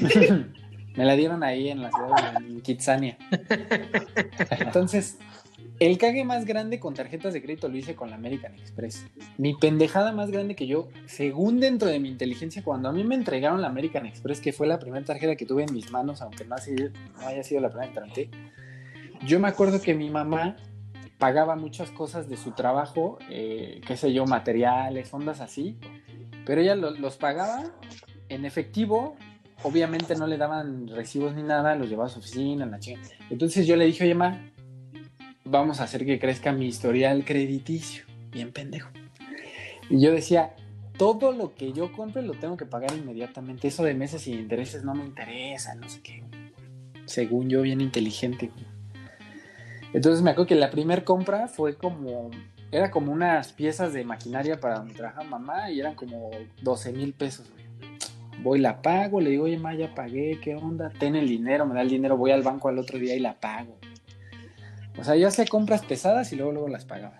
[0.96, 3.18] Me la dieron ahí en la ciudad de Kitsania.
[4.58, 5.18] Entonces,
[5.78, 9.06] el cague más grande con tarjetas de crédito lo hice con la American Express.
[9.36, 13.14] Mi pendejada más grande que yo, según dentro de mi inteligencia, cuando a mí me
[13.14, 16.46] entregaron la American Express, que fue la primera tarjeta que tuve en mis manos, aunque
[16.46, 16.56] no,
[17.26, 18.30] haya sido la primera que traté,
[19.26, 20.56] yo me acuerdo que mi mamá
[21.18, 25.78] pagaba muchas cosas de su trabajo, eh, qué sé yo, materiales, ondas así,
[26.46, 27.64] pero ella los pagaba
[28.30, 29.16] en efectivo.
[29.62, 33.00] Obviamente no le daban recibos ni nada, los llevaba a su oficina, en la chica.
[33.30, 34.50] Entonces yo le dije, oye, ma,
[35.44, 38.04] vamos a hacer que crezca mi historial crediticio.
[38.30, 38.90] Bien pendejo.
[39.90, 40.54] Y yo decía,
[40.96, 43.68] todo lo que yo compre lo tengo que pagar inmediatamente.
[43.68, 46.22] Eso de meses sin intereses no me interesa, no sé qué.
[47.06, 48.50] Según yo, bien inteligente.
[49.92, 52.30] Entonces me acuerdo que la primera compra fue como,
[52.70, 56.30] era como unas piezas de maquinaria para donde trabaja mamá y eran como
[56.62, 57.66] 12 mil pesos, güey.
[58.42, 60.90] Voy, la pago, le digo, oye, ma, ya pagué, ¿qué onda?
[60.98, 63.34] Ten el dinero, me da el dinero, voy al banco al otro día y la
[63.40, 63.78] pago.
[64.98, 67.18] O sea, yo hacía compras pesadas y luego, luego las pagaba.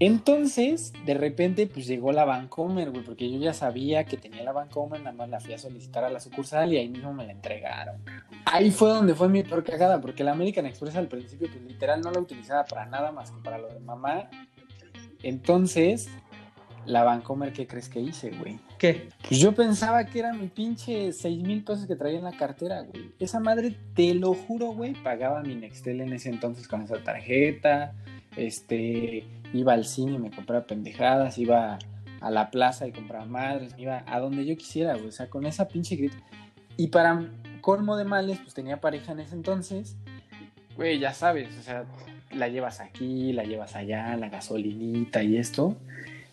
[0.00, 4.52] Entonces, de repente, pues llegó la Vancomer, güey, porque yo ya sabía que tenía la
[4.52, 7.32] Vancomer, nada más la fui a solicitar a la sucursal y ahí mismo me la
[7.32, 7.96] entregaron.
[8.44, 12.00] Ahí fue donde fue mi peor cagada, porque la American Express al principio, pues literal
[12.00, 14.30] no la utilizaba para nada más que para lo de mamá.
[15.24, 16.08] Entonces,
[16.86, 18.60] la Vancomer, ¿qué crees que hice, güey?
[18.78, 19.08] ¿Qué?
[19.26, 22.82] Pues yo pensaba que era mi pinche 6 mil pesos que traía en la cartera,
[22.82, 23.12] güey.
[23.18, 27.94] Esa madre, te lo juro, güey, pagaba mi Nextel en ese entonces con esa tarjeta.
[28.36, 31.78] Este, iba al cine y me compraba pendejadas, iba
[32.20, 35.08] a la plaza y compraba madres, iba a donde yo quisiera, güey.
[35.08, 36.16] O sea, con esa pinche grita.
[36.76, 37.28] Y para
[37.60, 39.96] colmo de males, pues tenía pareja en ese entonces.
[40.76, 41.84] Güey, ya sabes, o sea,
[42.32, 45.76] la llevas aquí, la llevas allá, la gasolinita y esto.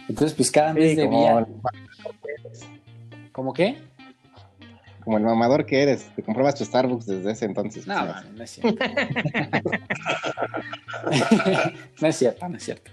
[0.07, 1.33] Entonces, pues cada mes Sí, debía.
[1.33, 1.61] como,
[3.31, 3.77] ¿Cómo qué?
[5.05, 7.85] Como el mamador que eres, te comprabas tu Starbucks desde ese entonces.
[7.85, 8.85] No, no es cierto.
[12.01, 12.91] no es cierto, no es cierto.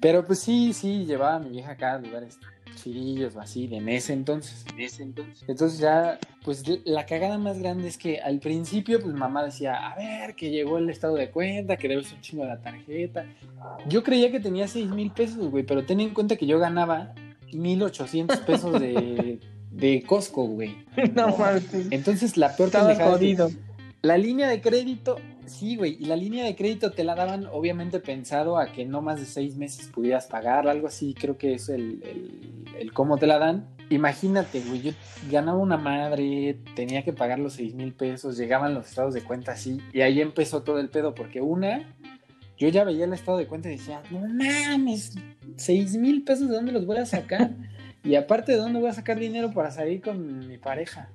[0.00, 2.38] Pero pues sí, sí, llevaba a mi vieja acá a lugares
[2.76, 4.64] chirillos o así, de en ese entonces.
[4.72, 5.44] En ese entonces.
[5.48, 9.96] Entonces ya, pues la cagada más grande es que al principio, pues mamá decía, a
[9.96, 13.26] ver, que llegó el estado de cuenta, que debes un chingo de la tarjeta.
[13.88, 17.14] Yo creía que tenía 6 mil pesos, güey, pero ten en cuenta que yo ganaba
[17.52, 19.40] 1,800 pesos de,
[19.80, 20.76] de Costco, güey.
[21.14, 21.64] No mames.
[21.90, 23.50] Entonces la peor Estaba pendejada es que- jodido.
[24.02, 25.16] la línea de crédito,
[25.46, 29.02] sí, güey, y la línea de crédito te la daban obviamente pensado a que no
[29.02, 33.16] más de seis meses pudieras pagar, algo así, creo que es el, el, el cómo
[33.18, 33.66] te la dan.
[33.90, 34.92] Imagínate, güey, yo
[35.32, 39.52] ganaba una madre, tenía que pagar los seis mil pesos, llegaban los estados de cuenta
[39.52, 41.92] así, y ahí empezó todo el pedo, porque una,
[42.56, 45.14] yo ya veía el estado de cuenta y decía, no mames,
[45.56, 47.50] seis mil pesos, ¿de dónde los voy a sacar?
[48.02, 51.10] Y aparte, ¿de dónde voy a sacar dinero para salir con mi pareja?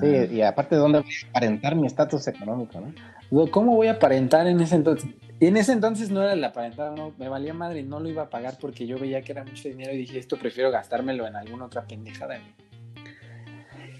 [0.00, 3.50] Sí, y aparte, ¿de dónde voy a aparentar mi estatus económico, no?
[3.50, 5.10] ¿Cómo voy a aparentar en ese entonces?
[5.40, 8.08] Y en ese entonces no era el aparentar, no, me valía madre y no lo
[8.08, 11.26] iba a pagar porque yo veía que era mucho dinero y dije, esto prefiero gastármelo
[11.26, 12.38] en alguna otra pendejada.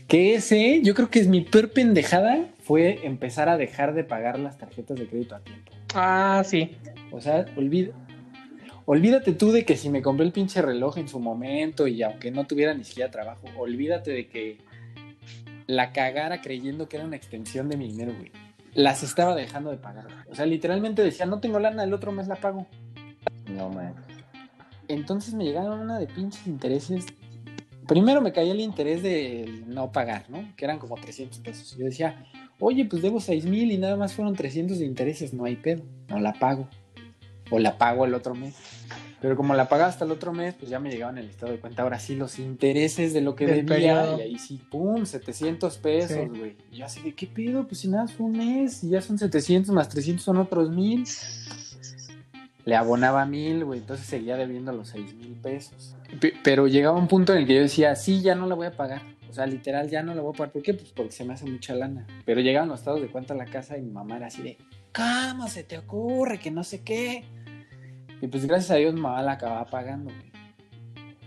[0.06, 4.38] Que ese, yo creo que es mi peor pendejada, fue empezar a dejar de pagar
[4.38, 5.72] las tarjetas de crédito a tiempo.
[5.94, 6.76] Ah, sí.
[7.10, 7.92] O sea, olvida,
[8.86, 12.30] olvídate tú de que si me compré el pinche reloj en su momento y aunque
[12.30, 14.58] no tuviera ni siquiera trabajo, olvídate de que
[15.66, 18.32] la cagara creyendo que era una extensión de mi dinero, güey.
[18.74, 20.04] Las estaba dejando de pagar.
[20.04, 20.16] güey.
[20.30, 22.66] O sea, literalmente decía, no tengo lana, el otro mes la pago.
[23.48, 23.94] No, man.
[24.88, 27.06] Entonces me llegaron una de pinches intereses.
[27.86, 30.44] Primero me caía el interés de no pagar, ¿no?
[30.56, 31.76] Que eran como 300 pesos.
[31.76, 32.24] Yo decía,
[32.58, 35.82] oye, pues debo 6 mil y nada más fueron 300 de intereses, no hay pedo,
[36.08, 36.68] no la pago.
[37.50, 38.54] O la pago el otro mes.
[39.20, 41.58] Pero como la pagaba hasta el otro mes, pues ya me llegaban el estado de
[41.58, 41.82] cuenta.
[41.82, 43.74] Ahora sí, los intereses de lo que Del debía.
[44.02, 44.18] periodo.
[44.18, 46.38] Y ahí sí, pum, 700 pesos, Sí.
[46.38, 46.56] güey.
[46.72, 47.66] Y yo así de, ¿qué pedo?
[47.66, 48.82] Pues si nada, fue un mes.
[48.82, 51.04] Y ya son 700 más 300 son otros mil.
[52.64, 53.80] Le abonaba mil, güey.
[53.80, 55.96] Entonces seguía debiendo los 6 mil pesos.
[56.20, 58.66] Pe- Pero llegaba un punto en el que yo decía, sí, ya no la voy
[58.68, 59.02] a pagar.
[59.28, 60.52] O sea, literal, ya no la voy a pagar.
[60.52, 60.74] ¿Por qué?
[60.74, 62.06] Pues porque se me hace mucha lana.
[62.24, 64.58] Pero llegaban los estados de cuenta a la casa y mi mamá era así de,
[64.94, 66.38] ¿cómo se te ocurre?
[66.38, 67.24] Que no sé qué.
[68.20, 70.30] Y pues gracias a Dios mi mamá la acababa pagando, güey.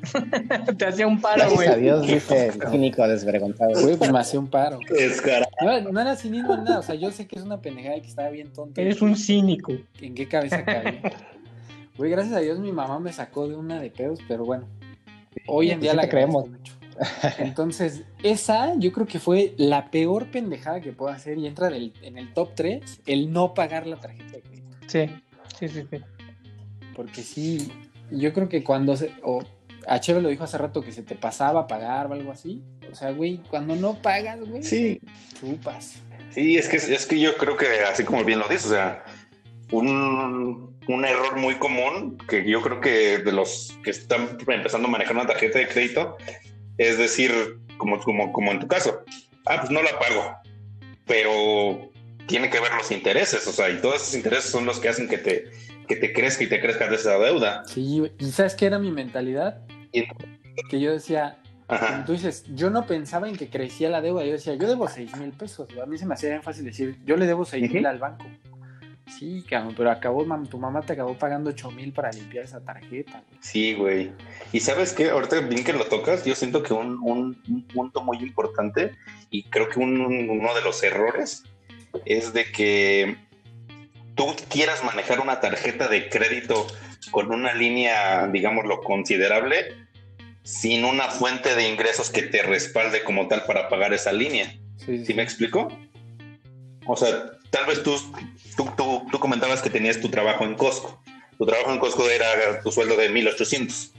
[0.77, 1.67] Te hacía un paro, Gracias güey.
[1.69, 3.71] a Dios, dice el cínico desvergonzado.
[3.82, 4.79] Güey, pues me hacía un paro.
[4.89, 5.49] Descarado.
[5.62, 6.79] No, era- no era cinismo ni nada.
[6.79, 8.79] O sea, yo sé que es una pendejada y que estaba bien tonto.
[8.82, 9.71] Eres un cínico.
[10.01, 11.01] ¿En qué cabeza cabe?
[11.97, 14.67] Güey, gracias a Dios mi mamá me sacó de una de pedos, pero bueno.
[15.47, 16.49] Hoy en pues día sí la creemos.
[16.49, 16.73] mucho.
[17.39, 21.93] Entonces, esa yo creo que fue la peor pendejada que puedo hacer y entra del-
[22.01, 24.75] en el top 3, el no pagar la tarjeta de crédito.
[24.88, 25.10] Sí,
[25.60, 25.84] sí, sí.
[25.89, 25.97] sí.
[26.95, 27.71] Porque sí,
[28.12, 29.13] yo creo que cuando se...
[29.23, 29.43] O,
[29.86, 32.63] a Chero lo dijo hace rato que se te pasaba a pagar o algo así.
[32.91, 34.99] O sea, güey, cuando no pagas, güey, Sí,
[35.39, 35.95] chupas.
[36.32, 39.03] sí, es que, es que yo creo que así como bien lo dices, o sea,
[39.71, 44.91] un, un error muy común que yo creo que de los que están empezando a
[44.91, 46.17] manejar una tarjeta de crédito
[46.77, 49.03] es decir, como, como, como en tu caso,
[49.45, 50.36] ah, pues no la pago,
[51.06, 51.91] pero
[52.27, 55.08] tiene que ver los intereses, o sea, y todos esos intereses son los que hacen
[55.08, 55.45] que te,
[55.93, 57.63] que te crezca y te crezca de esa deuda.
[57.65, 58.03] Sí.
[58.19, 59.62] ¿Y sabes qué era mi mentalidad?
[59.91, 60.06] Y-
[60.69, 62.03] Que yo decía, Ajá.
[62.06, 64.23] tú dices, yo no pensaba en que crecía la deuda.
[64.23, 65.67] Yo decía, yo debo 6 mil pesos.
[65.82, 68.25] A mí se me hacía bien fácil decir, yo le debo 6 mil al banco.
[69.19, 72.62] Sí, cabrón, pero acabó, mam, tu mamá te acabó pagando 8 mil para limpiar esa
[72.63, 73.12] tarjeta.
[73.27, 73.39] güey.
[73.41, 74.12] Sí, güey.
[74.53, 78.01] Y sabes qué, ahorita bien que lo tocas, yo siento que un, un- un punto
[78.01, 78.91] muy importante
[79.29, 81.43] y creo que un- un- uno de los errores
[82.06, 83.17] es de que
[84.15, 86.67] tú quieras manejar una tarjeta de crédito
[87.12, 89.76] con una línea, digámoslo, considerable,
[90.43, 94.52] sin una fuente de ingresos que te respalde como tal para pagar esa línea.
[94.78, 95.67] Sí, sí, ¿Sí me explico?
[96.86, 97.95] O sea, tal vez tú,
[98.58, 101.02] tú, tú, tú comentabas que tenías tu trabajo en Costco.
[101.38, 103.93] Tu trabajo en Costco era tu sueldo de 1800.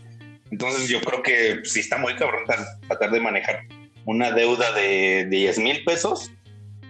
[0.51, 3.63] Entonces yo creo que sí está muy cabrón tra- tratar de manejar
[4.05, 6.31] una deuda de 10 mil pesos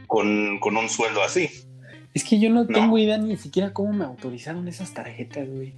[0.08, 1.48] con, con un sueldo así.
[2.14, 2.68] Es que yo no, No.
[2.68, 5.74] tengo idea ni siquiera cómo me autorizaron esas tarjetas, güey.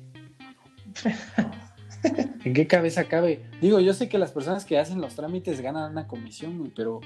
[2.44, 3.40] ¿En qué cabeza cabe?
[3.61, 7.01] Digo, yo sé que las personas que hacen los trámites ganan una comisión, güey, pero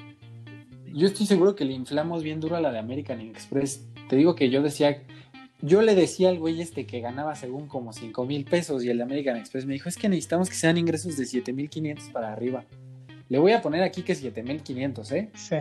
[0.92, 3.86] yo estoy seguro que le inflamos bien duro a la de American Express.
[4.08, 5.02] Te digo que yo decía,
[5.62, 8.98] yo le decía al güey este que ganaba según como 5 mil pesos y el
[8.98, 12.08] de American Express me dijo, es que necesitamos que sean ingresos de 7 mil 500
[12.10, 12.64] para arriba.
[13.28, 15.30] Le voy a poner aquí que 7 mil 500, ¿eh?
[15.34, 15.56] Sí.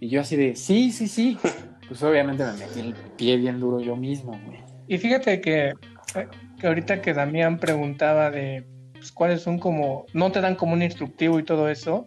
[0.00, 1.38] Y yo así de, sí, sí, sí.
[1.88, 4.58] Pues obviamente me metí el pie bien duro yo mismo, güey.
[4.88, 5.68] Y fíjate que,
[6.14, 10.72] eh, que ahorita que Damián preguntaba de pues, cuáles son como, no te dan como
[10.72, 12.06] un instructivo y todo eso,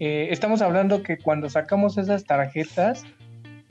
[0.00, 3.04] eh, estamos hablando que cuando sacamos esas tarjetas,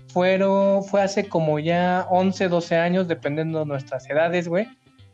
[0.08, 4.68] fueron, fue hace como ya 11, 12 años, dependiendo de nuestras edades, güey.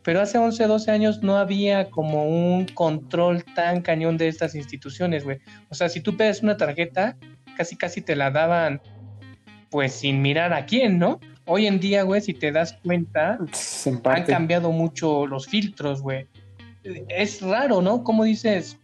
[0.03, 5.23] Pero hace 11, 12 años no había como un control tan cañón de estas instituciones,
[5.23, 5.39] güey.
[5.69, 7.17] O sea, si tú pedes una tarjeta,
[7.57, 8.81] casi casi te la daban,
[9.73, 11.19] pues sin mirar a quién, ¿no?
[11.45, 13.39] Hoy en día, güey, si te das cuenta,
[13.85, 16.27] En han cambiado mucho los filtros, güey.
[17.09, 18.03] Es raro, ¿no?
[18.03, 18.77] Como dices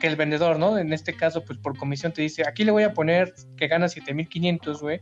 [0.00, 0.78] que el vendedor, ¿no?
[0.78, 3.88] En este caso, pues por comisión te dice, aquí le voy a poner que gana
[3.88, 5.00] 7500, güey.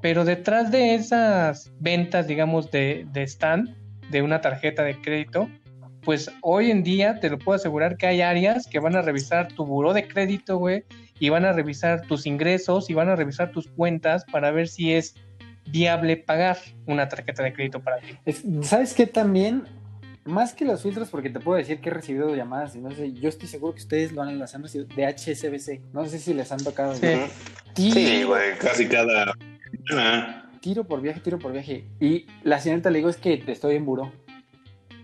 [0.00, 3.74] Pero detrás de esas ventas, digamos, de, de stand,
[4.08, 5.48] de una tarjeta de crédito,
[6.04, 9.48] pues hoy en día te lo puedo asegurar que hay áreas que van a revisar
[9.48, 10.84] tu buró de crédito, güey,
[11.18, 14.92] y van a revisar tus ingresos y van a revisar tus cuentas para ver si
[14.92, 15.14] es
[15.66, 18.06] viable pagar una tarjeta de crédito para ti.
[18.24, 19.64] Es- ¿Sabes qué también?
[20.26, 23.12] Más que los filtros, porque te puedo decir que he recibido llamadas y no sé,
[23.12, 25.80] yo estoy seguro que ustedes lo han, las han recibido de HSBC.
[25.92, 26.94] No sé si les han tocado.
[26.94, 27.04] Sí.
[28.24, 28.52] güey.
[28.52, 29.34] Sí, casi cada...
[29.92, 31.84] Ah, tiro por viaje, tiro por viaje.
[32.00, 34.10] Y la señorita le digo, es que te estoy en buró.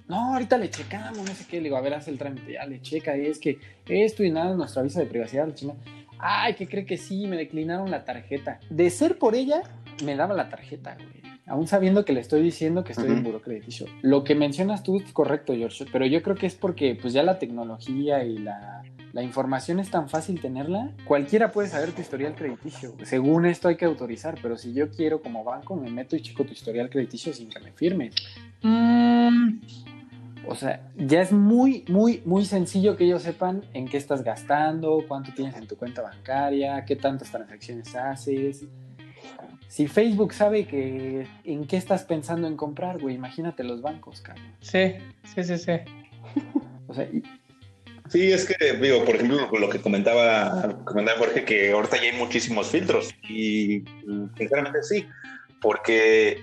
[0.08, 1.58] No, ahorita le checamos, no sé qué.
[1.58, 2.54] Le digo, a ver, haz el trámite.
[2.54, 3.16] Ya le checa.
[3.16, 5.46] Y es que esto y nada, nuestro aviso de privacidad.
[5.46, 5.78] la chingada.
[6.22, 8.60] Ay, que cree que sí, me declinaron la tarjeta.
[8.68, 9.62] De ser por ella,
[10.04, 11.20] me daba la tarjeta, güey.
[11.46, 13.86] Aún sabiendo que le estoy diciendo que estoy en buró crediticio.
[14.02, 15.84] Lo que mencionas tú es correcto, George.
[15.90, 19.90] Pero yo creo que es porque pues ya la tecnología y la, la información es
[19.90, 20.92] tan fácil tenerla.
[21.04, 22.94] Cualquiera puede saber tu historial crediticio.
[23.02, 26.44] Según esto hay que autorizar, pero si yo quiero como banco me meto y checo
[26.44, 28.14] tu historial crediticio sin que me firmes.
[28.62, 29.58] Mm,
[30.46, 35.04] O sea, ya es muy, muy, muy sencillo que ellos sepan en qué estás gastando,
[35.06, 38.64] cuánto tienes en tu cuenta bancaria, qué tantas transacciones haces.
[39.68, 44.44] Si Facebook sabe que en qué estás pensando en comprar, güey, imagínate los bancos, cabrón.
[44.60, 44.94] sí,
[45.34, 45.72] sí, sí, sí.
[46.88, 47.22] O sea, y-
[48.08, 52.16] Sí, es que, digo, por ejemplo, lo que comentaba, comentaba Jorge, que ahorita ya hay
[52.18, 53.14] muchísimos filtros.
[53.28, 53.84] Y
[54.36, 55.06] sinceramente sí,
[55.60, 56.42] porque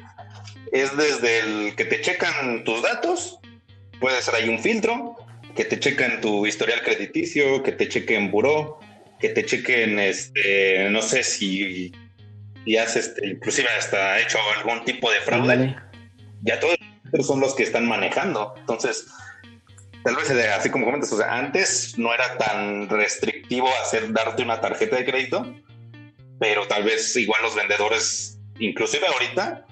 [0.72, 3.40] es desde el que te checan tus datos,
[4.00, 5.16] puede ser ahí un filtro,
[5.56, 8.80] que te checan tu historial crediticio, que te chequen buró,
[9.20, 11.92] que te chequen, este, no sé si,
[12.64, 15.76] si has, este, inclusive hasta hecho algún tipo de fraude
[16.44, 16.78] ya todos
[17.26, 18.54] son los que están manejando.
[18.60, 19.08] Entonces,
[20.04, 24.44] tal vez eh, así como comentas, o sea, antes no era tan restrictivo hacer darte
[24.44, 25.56] una tarjeta de crédito,
[26.40, 29.66] pero tal vez igual los vendedores, inclusive ahorita,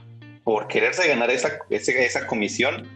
[0.43, 2.94] por quererse ganar esa, ese- esa comisión,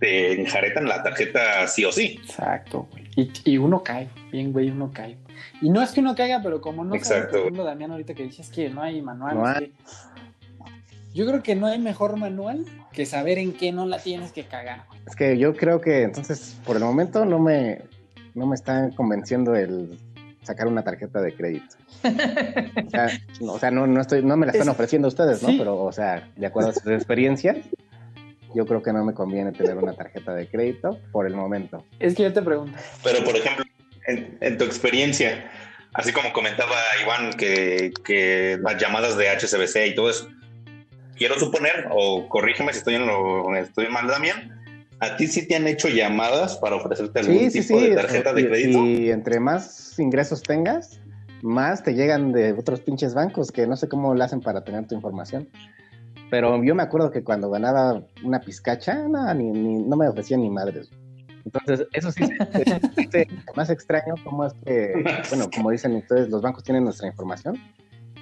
[0.00, 2.18] te enjaretan la tarjeta sí o sí.
[2.24, 3.04] Exacto, güey.
[3.16, 5.16] Y, y uno cae, bien, güey, uno cae.
[5.62, 7.32] Y no es que uno caiga, pero como no Exacto.
[7.32, 9.34] por ejemplo, Damián, ahorita que dices que no hay manual.
[9.36, 9.72] No hay.
[11.12, 14.44] Yo creo que no hay mejor manual que saber en qué no la tienes que
[14.44, 14.84] cagar.
[14.88, 15.00] güey.
[15.06, 17.82] Es que yo creo que entonces, por el momento, no me,
[18.34, 19.98] no me están convenciendo el
[20.42, 21.76] sacar una tarjeta de crédito.
[22.86, 23.08] O sea,
[23.40, 25.48] no, o sea, no, no, estoy, no me la están Es- ofreciendo ustedes, ¿no?
[25.48, 25.56] sí.
[25.58, 27.56] Pero, o sea, de acuerdo a sus experiencias,
[28.54, 31.84] yo creo que no me conviene tener una tarjeta de crédito por el momento.
[31.98, 33.64] Es que yo te pregunto, Pero, por ejemplo,
[34.06, 35.50] en, en tu experiencia,
[35.94, 40.28] así como comentaba Iván que, que las llamadas de HSBC y todo eso,
[41.16, 44.58] quiero suponer, o corrígeme si estoy, en lo, estoy mal, Damián,
[45.00, 47.88] ¿a ti sí te han hecho llamadas para ofrecerte algún Sí, sí, tipo sí.
[47.88, 48.84] de tarjeta de y, crédito?
[48.86, 51.00] y entre más ingresos tengas,
[51.42, 54.86] más te llegan de otros pinches bancos que no sé cómo le hacen para tener
[54.86, 55.48] tu información.
[56.30, 60.50] Pero yo me acuerdo que cuando ganaba una pizcacha, no, ni, no me ofrecían ni
[60.50, 60.90] madres.
[61.44, 62.22] Entonces, eso sí
[63.12, 63.26] es
[63.56, 64.92] más extraño, como es que,
[65.30, 67.56] bueno, como dicen ustedes, los bancos tienen nuestra información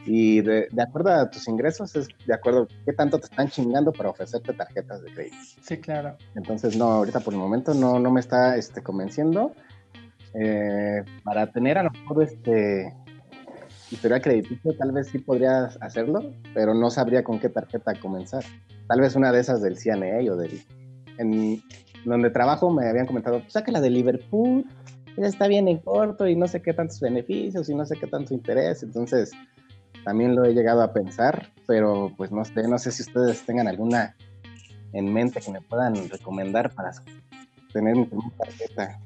[0.08, 3.92] y de, acuerdo a tus ingresos es de acuerdo a qué tanto te están chingando
[3.92, 5.36] para ofrecerte tarjetas de crédito.
[5.60, 6.16] Sí, claro.
[6.34, 9.52] Entonces, no, ahorita por el momento no, no me está este, convenciendo.
[10.34, 12.94] Eh, para tener a lo mejor este
[13.90, 18.44] historial crediticio, tal vez sí podrías hacerlo, pero no sabría con qué tarjeta comenzar.
[18.86, 20.62] Tal vez una de esas del CNA o del...
[21.18, 21.62] En
[22.04, 24.64] donde trabajo me habían comentado, pues, saca la de Liverpool,
[25.16, 28.06] ella está bien en corto y no sé qué tantos beneficios y no sé qué
[28.06, 28.84] tanto interés.
[28.84, 29.32] Entonces,
[30.04, 33.66] también lo he llegado a pensar, pero pues no sé, no sé si ustedes tengan
[33.66, 34.14] alguna
[34.92, 36.92] en mente que me puedan recomendar para
[37.72, 38.06] tener mi
[38.38, 39.00] tarjeta.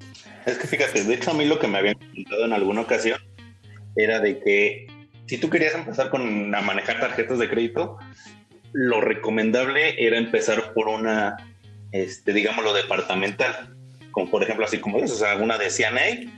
[0.44, 3.18] Es que fíjate, de hecho a mí lo que me habían comentado en alguna ocasión
[3.96, 4.86] era de que
[5.26, 7.98] si tú querías empezar con a manejar tarjetas de crédito,
[8.72, 11.36] lo recomendable era empezar por una,
[11.92, 13.74] este, digámoslo, departamental,
[14.10, 16.30] como por ejemplo así como es, o sea, una de CNA,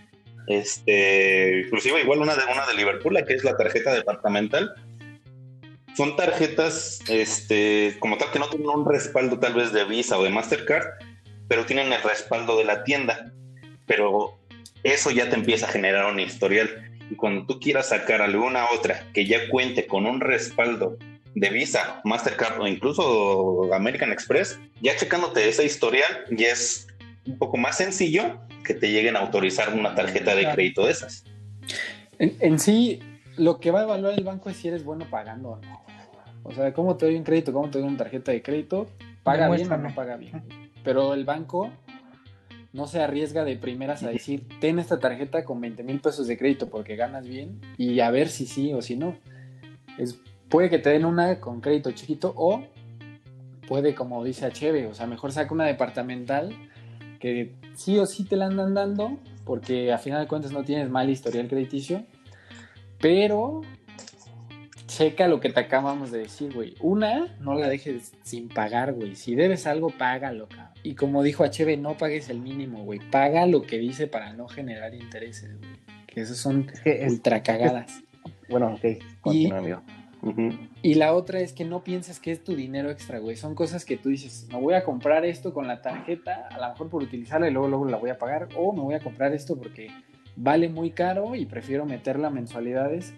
[0.46, 4.74] este, inclusive igual una de una de Liverpool, que es la tarjeta departamental.
[5.96, 10.24] Son tarjetas, este, como tal que no tienen un respaldo tal vez de Visa o
[10.24, 10.86] de Mastercard,
[11.48, 13.32] pero tienen el respaldo de la tienda.
[13.86, 14.40] Pero
[14.82, 19.06] eso ya te empieza a generar un historial y cuando tú quieras sacar alguna otra
[19.12, 20.96] que ya cuente con un respaldo
[21.34, 26.86] de Visa, Mastercard o incluso American Express, ya checándote esa historial ya es
[27.26, 31.24] un poco más sencillo que te lleguen a autorizar una tarjeta de crédito de esas.
[32.18, 33.00] En, sí,
[33.36, 35.84] lo que va a evaluar el banco es si eres bueno pagando o no.
[36.44, 38.88] O sea, cómo te doy un crédito, cómo te doy una tarjeta de crédito,
[39.22, 40.44] paga bien o no paga bien.
[40.84, 41.70] Pero el banco
[42.74, 46.36] no se arriesga de primeras a decir, ten esta tarjeta con 20 mil pesos de
[46.36, 49.16] crédito porque ganas bien y a ver si sí o si no.
[49.96, 50.18] Es,
[50.48, 52.64] puede que te den una con crédito chiquito o
[53.68, 56.52] puede, como dice Acheve, o sea, mejor saca una departamental
[57.20, 60.90] que sí o sí te la andan dando porque a final de cuentas no tienes
[60.90, 62.04] mal historial crediticio,
[62.98, 63.60] pero
[64.88, 66.74] checa lo que te acabamos de decir, güey.
[66.80, 69.14] Una, no la dejes sin pagar, güey.
[69.14, 70.73] Si debes algo, págalo, cabrón.
[70.84, 73.00] Y como dijo HB, no pagues el mínimo, güey.
[73.10, 75.70] Paga lo que dice para no generar intereses, güey.
[76.06, 76.70] Que esas son
[77.08, 78.04] ultra cagadas.
[78.50, 79.82] bueno, ok, continúa, amigo.
[80.82, 83.34] Y la otra es que no pienses que es tu dinero extra, güey.
[83.36, 86.68] Son cosas que tú dices, me voy a comprar esto con la tarjeta, a lo
[86.68, 88.48] mejor por utilizarla y luego, luego la voy a pagar.
[88.54, 89.88] O me voy a comprar esto porque
[90.36, 93.14] vale muy caro y prefiero meterla a mensualidades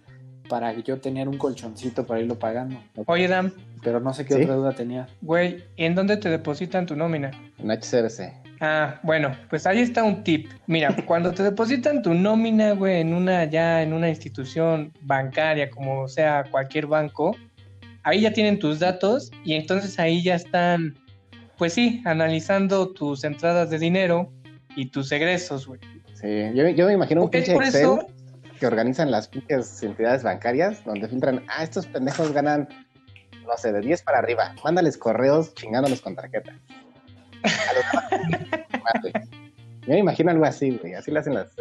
[0.48, 2.76] para yo tener un colchoncito para irlo pagando.
[3.06, 3.52] Oye, Dan.
[3.82, 5.06] Pero no sé qué otra duda tenía.
[5.20, 7.30] Güey, ¿en dónde te depositan tu nómina?
[7.58, 8.46] En HCBC.
[8.60, 10.50] Ah, bueno, pues ahí está un tip.
[10.66, 16.08] Mira, cuando te depositan tu nómina, güey, en una ya en una institución bancaria, como
[16.08, 17.36] sea cualquier banco,
[18.02, 20.96] ahí ya tienen tus datos y entonces ahí ya están,
[21.58, 24.32] pues sí, analizando tus entradas de dinero
[24.74, 25.80] y tus egresos, güey.
[26.14, 27.98] Sí, yo, me imagino un pinche Excel
[28.58, 32.68] que organizan las pinches entidades bancarias, donde filtran, ah, estos pendejos ganan,
[33.46, 36.52] no sé, de 10 para arriba, mándales correos chingándolos con tarjeta.
[39.82, 41.54] Yo me imagino algo así, güey, así le hacen las...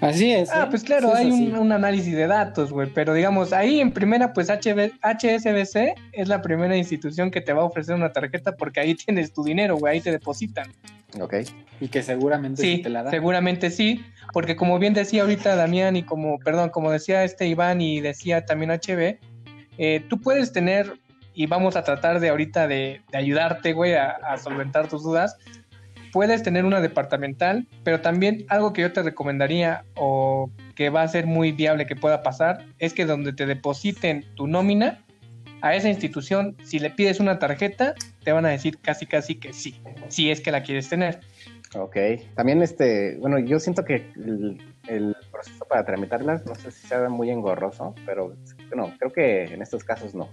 [0.00, 0.50] Así es.
[0.50, 0.66] Ah, ¿eh?
[0.70, 2.90] pues claro, hay un, análisis de datos, güey.
[2.92, 7.64] Pero digamos, ahí en primera, pues HSBC es la primera institución que te va a
[7.66, 10.72] ofrecer una tarjeta porque ahí tienes tu dinero, güey, ahí te depositan.
[11.20, 11.34] Ok.
[11.80, 13.10] Y que seguramente sí, te la dan.
[13.10, 17.80] Seguramente sí, porque como bien decía ahorita Damián y como, perdón, como decía este Iván
[17.80, 19.18] y decía también HB,
[19.78, 20.98] eh, tú puedes tener,
[21.34, 25.36] y vamos a tratar de ahorita de, ayudarte, güey, a, a solventar tus dudas
[26.12, 31.08] puedes tener una departamental, pero también algo que yo te recomendaría o que va a
[31.08, 35.04] ser muy viable que pueda pasar es que donde te depositen tu nómina
[35.62, 37.94] a esa institución, si le pides una tarjeta,
[38.24, 41.20] te van a decir casi casi que sí, si es que la quieres tener.
[41.74, 41.96] Ok,
[42.34, 44.10] también este, bueno, yo siento que
[44.88, 48.34] el, proceso para tramitarlas, no sé si sea muy engorroso, pero
[48.68, 50.28] bueno, creo que en estos casos no.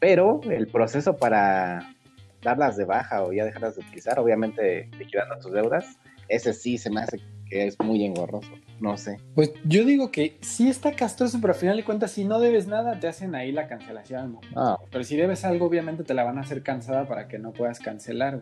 [0.00, 1.95] Pero el proceso para
[2.42, 6.90] darlas de baja o ya dejarlas de utilizar, obviamente liquidando tus deudas, ese sí se
[6.90, 9.18] me hace que es muy engorroso, no sé.
[9.34, 12.66] Pues yo digo que sí está castroso, pero al final de cuentas, si no debes
[12.66, 14.38] nada, te hacen ahí la cancelación.
[14.54, 14.78] Ah.
[14.90, 17.78] Pero si debes algo, obviamente te la van a hacer cansada para que no puedas
[17.78, 18.40] cancelar.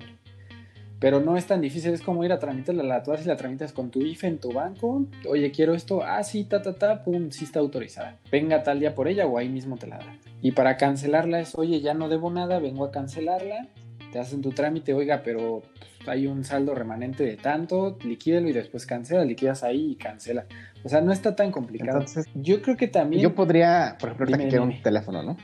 [1.00, 3.74] Pero no es tan difícil, es como ir a tramitarla, la tú y la tramitas
[3.74, 5.04] con tu IFE en tu banco.
[5.28, 8.18] Oye, quiero esto, ah, sí, ta, ta, ta, pum, sí está autorizada.
[8.32, 10.18] Venga tal día por ella o ahí mismo te la da.
[10.40, 13.68] Y para cancelarla es, oye, ya no debo nada, vengo a cancelarla
[14.14, 15.64] te hacen tu trámite, oiga, pero
[15.98, 20.46] pues, hay un saldo remanente de tanto, liquídelo y después cancela, liquidas ahí y cancela.
[20.84, 21.98] O sea, no está tan complicado.
[21.98, 23.20] Entonces, yo creo que también.
[23.20, 25.36] Yo podría, por ejemplo, quiero un teléfono, ¿no?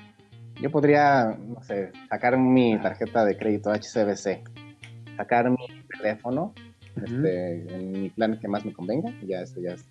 [0.62, 4.48] yo podría, no sé, sacar mi tarjeta de crédito HCBC,
[5.16, 5.66] sacar mi
[5.96, 6.54] teléfono
[6.94, 9.84] este, en mi plan que más me convenga, y ya eso ya es.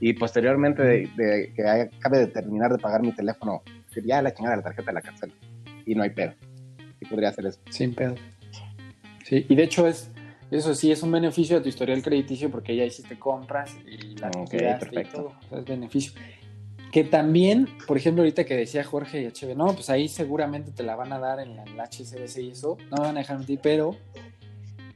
[0.00, 3.62] Y posteriormente de, que acabe de terminar de pagar mi teléfono,
[4.04, 5.32] ya la chingada de la tarjeta la cancelo.
[5.86, 6.34] Y no hay pedo.
[7.08, 7.60] Podría hacer eso.
[7.70, 8.14] Sin pedo.
[9.24, 10.10] Sí, y de hecho es,
[10.50, 14.30] eso sí es un beneficio de tu historial crediticio porque ya hiciste compras y la
[14.30, 15.34] okay, perfecto.
[15.44, 15.58] Y todo.
[15.60, 16.12] es beneficio.
[16.90, 20.82] Que también, por ejemplo, ahorita que decía Jorge y HB, no, pues ahí seguramente te
[20.82, 23.60] la van a dar en el HSBC y eso, no me van a dejar mentir,
[23.62, 23.96] pero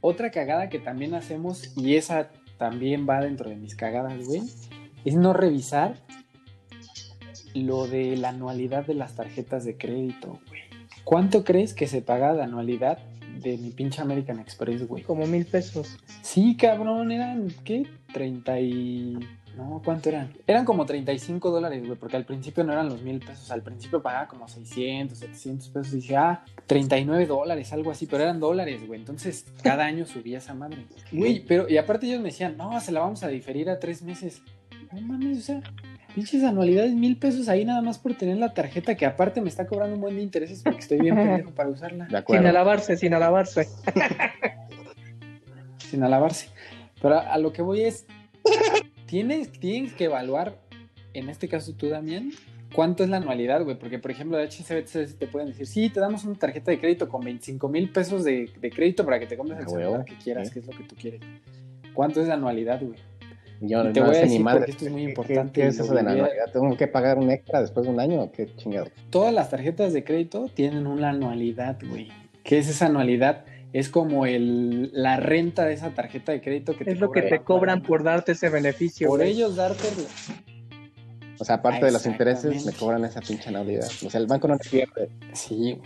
[0.01, 4.41] otra cagada que también hacemos, y esa también va dentro de mis cagadas, güey,
[5.05, 5.95] es no revisar
[7.53, 10.64] lo de la anualidad de las tarjetas de crédito, güey.
[11.05, 12.97] ¿Cuánto crees que se paga de anualidad
[13.39, 15.03] de mi pinche American Express, güey?
[15.03, 15.99] Como mil pesos.
[16.23, 17.87] Sí, cabrón, eran, ¿qué?
[18.11, 19.19] 30 y...
[19.55, 20.33] No, ¿cuánto eran?
[20.47, 24.01] Eran como 35 dólares, güey, porque al principio no eran los mil pesos, al principio
[24.01, 28.85] pagaba como 600, 700 pesos y dije, ah, 39 dólares, algo así, pero eran dólares,
[28.85, 30.87] güey, entonces cada año subía esa madre.
[31.11, 34.01] Güey, pero, y aparte ellos me decían, no, se la vamos a diferir a tres
[34.01, 34.41] meses.
[34.91, 35.61] No mames, o sea,
[36.15, 39.67] pinches anualidades, mil pesos ahí nada más por tener la tarjeta que aparte me está
[39.67, 42.07] cobrando un buen de intereses porque estoy bien pendejo para usarla.
[42.25, 43.67] Sin alabarse, sin alabarse.
[45.77, 46.47] sin alabarse.
[47.01, 48.05] Pero a, lo que voy es,
[49.05, 50.57] tienes, tienes que evaluar,
[51.13, 52.31] en este caso tú, Damián,
[52.73, 53.77] cuánto es la anualidad, güey.
[53.77, 57.09] Porque, por ejemplo, de HSBC te pueden decir, sí, te damos una tarjeta de crédito
[57.09, 60.59] con 25 mil pesos de, crédito para que te compres el celular que quieras, que
[60.59, 61.19] es lo que tú quieres.
[61.93, 62.99] ¿Cuánto es la anualidad, güey?
[63.61, 65.61] Yo te voy a decir porque esto es muy importante.
[65.61, 66.51] ¿Qué, es eso de la anualidad?
[66.51, 68.31] ¿Tengo que pagar un extra después de un año?
[68.31, 68.87] ¿Qué chingado?
[69.09, 72.09] Todas las tarjetas de crédito tienen una anualidad, güey.
[72.43, 73.45] ¿Qué es esa anualidad?
[73.73, 77.39] Es como el, la renta de esa tarjeta de crédito que es lo que te
[77.39, 79.07] cobran por darte ese beneficio.
[79.07, 79.87] Por ellos darte.
[81.39, 83.87] O sea, aparte de los intereses, me cobran esa pinche anualidad.
[84.05, 85.09] O sea, el banco no te pierde.
[85.33, 85.81] Sí,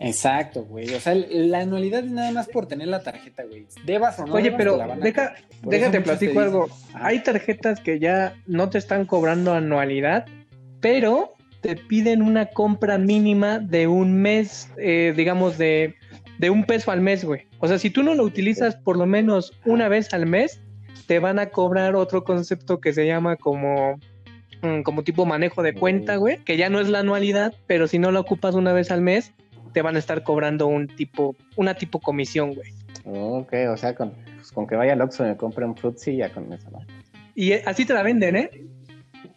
[0.00, 0.94] Exacto, güey.
[0.94, 3.66] O sea, la anualidad es nada más por tener la tarjeta, güey.
[3.84, 4.32] Debas o no.
[4.32, 6.68] Oye, pero deja, déjate platico algo.
[6.94, 7.08] Ah.
[7.08, 10.24] Hay tarjetas que ya no te están cobrando anualidad,
[10.80, 15.94] pero te piden una compra mínima de un mes, eh, digamos, de,
[16.38, 17.42] de un peso al mes, güey.
[17.58, 20.62] O sea, si tú no lo utilizas por lo menos una vez al mes,
[21.06, 23.98] te van a cobrar otro concepto que se llama como
[24.62, 27.98] mm, como tipo manejo de cuenta, güey, que ya no es la anualidad, pero si
[27.98, 29.34] no lo ocupas una vez al mes,
[29.72, 32.72] te van a estar cobrando un tipo, una tipo comisión, güey.
[33.04, 36.16] Ok, o sea, con, pues, con que vaya al Oxxo y me compre un Fruitsy
[36.16, 36.80] ya con eso, ¿no?
[37.34, 38.50] Y eh, así te la venden, ¿eh?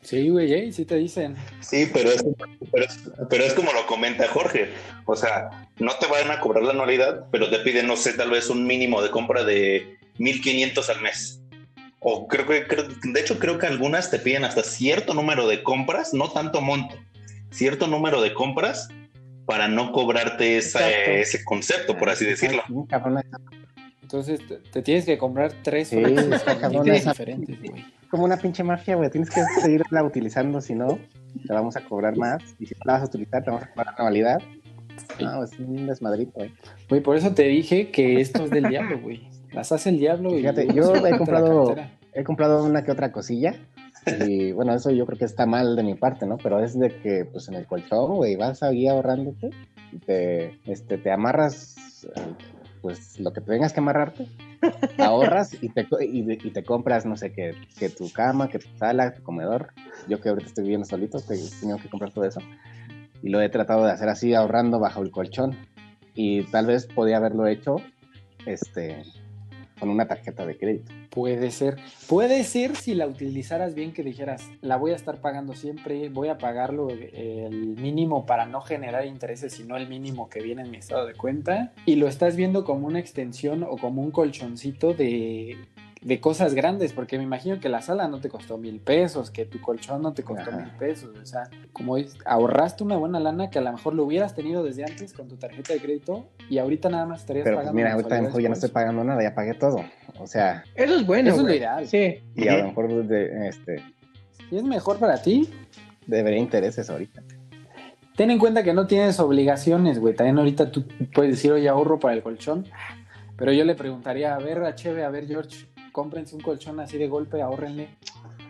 [0.02, 0.72] Sí, güey, ¿eh?
[0.74, 1.36] sí te dicen.
[1.62, 2.24] Sí, pero es,
[3.30, 4.70] pero es, como lo comenta Jorge.
[5.06, 8.30] O sea, no te van a cobrar la anualidad, pero te piden, no sé, tal
[8.30, 11.42] vez un mínimo de compra de 1500 al mes.
[12.00, 16.14] O creo que, de hecho, creo que algunas te piden hasta cierto número de compras,
[16.14, 16.96] no tanto monto,
[17.50, 18.90] cierto número de compras
[19.46, 22.64] para no cobrarte ese concepto, por así decirlo.
[24.02, 24.42] Entonces
[24.72, 27.84] te, tienes que comprar tres sí, diferentes, güey.
[28.12, 29.10] Como una pinche mafia, güey.
[29.10, 31.00] Tienes que seguirla utilizando, si no,
[31.48, 32.44] te vamos a cobrar más.
[32.60, 34.40] Y si no la vas a utilizar, te vamos a cobrar la validad.
[35.20, 36.54] No, es un desmadrito, güey.
[36.90, 39.28] Güey, por eso te dije que esto es del diablo, güey.
[39.52, 40.30] Las hace el diablo.
[40.30, 41.76] Fíjate, yo he comprado,
[42.14, 43.56] he comprado una que otra cosilla
[44.06, 46.38] y bueno, eso yo creo que está mal de mi parte, ¿no?
[46.38, 49.50] Pero es de que, pues en el colchón, güey, vas ahí ahorrándote
[49.92, 52.08] y te, este, te amarras,
[52.82, 54.28] pues lo que tengas que amarrarte,
[54.98, 59.14] ahorras y te, y, te compras, no sé, que, que, tu cama, que tu sala,
[59.14, 59.74] tu comedor.
[60.08, 62.42] Yo que ahorita estoy viviendo solito, he tenido que comprar todo eso.
[63.22, 65.56] Y lo he tratado de hacer así, ahorrando bajo el colchón.
[66.14, 67.78] Y tal vez podía haberlo hecho,
[68.46, 69.04] este,
[69.84, 70.94] con una tarjeta de crédito.
[71.10, 71.76] Puede ser.
[72.08, 76.30] Puede ser si la utilizaras bien que dijeras, la voy a estar pagando siempre, voy
[76.30, 80.78] a pagarlo el mínimo para no generar intereses, sino el mínimo que viene en mi
[80.78, 81.74] estado de cuenta.
[81.86, 85.58] Y lo estás viendo como una extensión o como un colchoncito de,
[86.04, 89.46] de cosas grandes, porque me imagino que la sala no te costó mil pesos, que
[89.46, 91.96] tu colchón no te costó mil pesos, o sea, como
[92.26, 95.38] ahorraste una buena lana que a lo mejor lo hubieras tenido desde antes con tu
[95.38, 97.78] tarjeta de crédito y ahorita nada más estarías Pero, pues, pagando.
[97.78, 99.84] mira, ahorita a lo mejor ya no estoy pagando nada, ya pagué todo,
[100.20, 100.64] o sea.
[100.76, 101.30] Eso es bueno.
[101.30, 101.88] Eso es lo ideal.
[101.88, 102.22] Sí.
[102.36, 103.84] Y a lo mejor, de, este.
[104.50, 105.50] Si es mejor para ti.
[106.06, 107.24] Debería intereses ahorita.
[108.18, 110.14] Ten en cuenta que no tienes obligaciones, güey.
[110.14, 112.66] También ahorita tú puedes decir, oye, ahorro para el colchón.
[113.38, 116.98] Pero yo le preguntaría, a ver, a Cheve, a ver, George, cómprense un colchón así
[116.98, 117.88] de golpe, ahorrenle.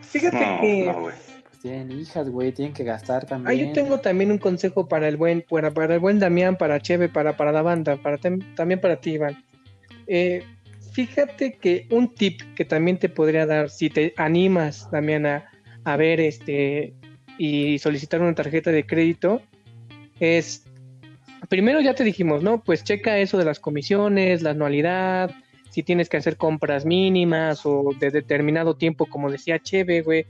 [0.00, 0.92] Fíjate que.
[1.00, 3.48] pues tienen hijas, güey, tienen que gastar también.
[3.48, 6.78] Ah, yo tengo también un consejo para el buen, para, para el buen Damián, para
[6.78, 9.42] Cheve, para, para la banda, para también para ti, Iván.
[10.06, 10.44] Eh,
[10.92, 15.50] fíjate que un tip que también te podría dar, si te animas, Damián, a,
[15.84, 16.92] a ver este
[17.38, 19.40] y solicitar una tarjeta de crédito,
[20.20, 20.64] es,
[21.48, 22.62] primero ya te dijimos, ¿no?
[22.62, 25.30] Pues checa eso de las comisiones, la anualidad,
[25.74, 30.24] si tienes que hacer compras mínimas o de determinado tiempo, como decía Cheve, güey.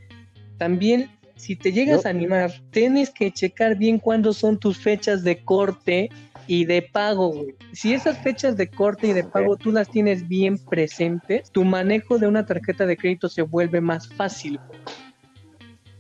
[0.57, 5.45] También, si te llegas a animar, tienes que checar bien cuándo son tus fechas de
[5.45, 6.09] corte
[6.47, 7.55] y de pago, güey.
[7.72, 12.16] Si esas fechas de corte y de pago tú las tienes bien presentes, tu manejo
[12.16, 14.59] de una tarjeta de crédito se vuelve más fácil.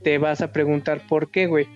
[0.02, 1.66] Te vas a preguntar por qué, güey.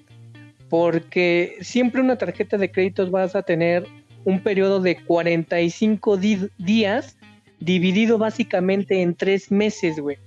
[0.70, 3.86] Porque siempre una tarjeta de créditos vas a tener
[4.24, 7.17] un periodo de 45 días
[7.61, 10.18] dividido básicamente en tres meses, güey.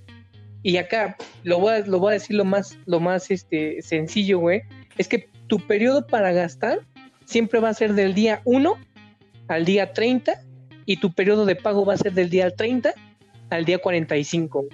[0.62, 4.38] Y acá lo voy a, lo voy a decir lo más, lo más este, sencillo,
[4.38, 4.62] güey.
[4.98, 6.80] Es que tu periodo para gastar
[7.24, 8.74] siempre va a ser del día 1
[9.48, 10.40] al día 30
[10.86, 12.94] y tu periodo de pago va a ser del día 30
[13.50, 14.66] al día 45.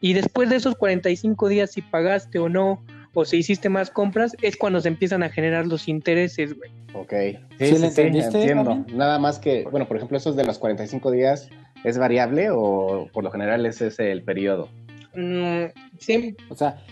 [0.00, 2.82] Y después de esos 45 días, si pagaste o no,
[3.14, 6.70] o si hiciste más compras, es cuando se empiezan a generar los intereses, güey.
[6.94, 7.12] Ok.
[7.58, 8.84] Sí, sí, entiendo.
[8.92, 11.50] Nada más que, bueno, por ejemplo, esos de los 45 días,
[11.84, 14.68] ¿es variable o por lo general ese es el periodo?
[15.14, 15.64] Mm,
[15.98, 16.36] sí.
[16.48, 16.82] O sea,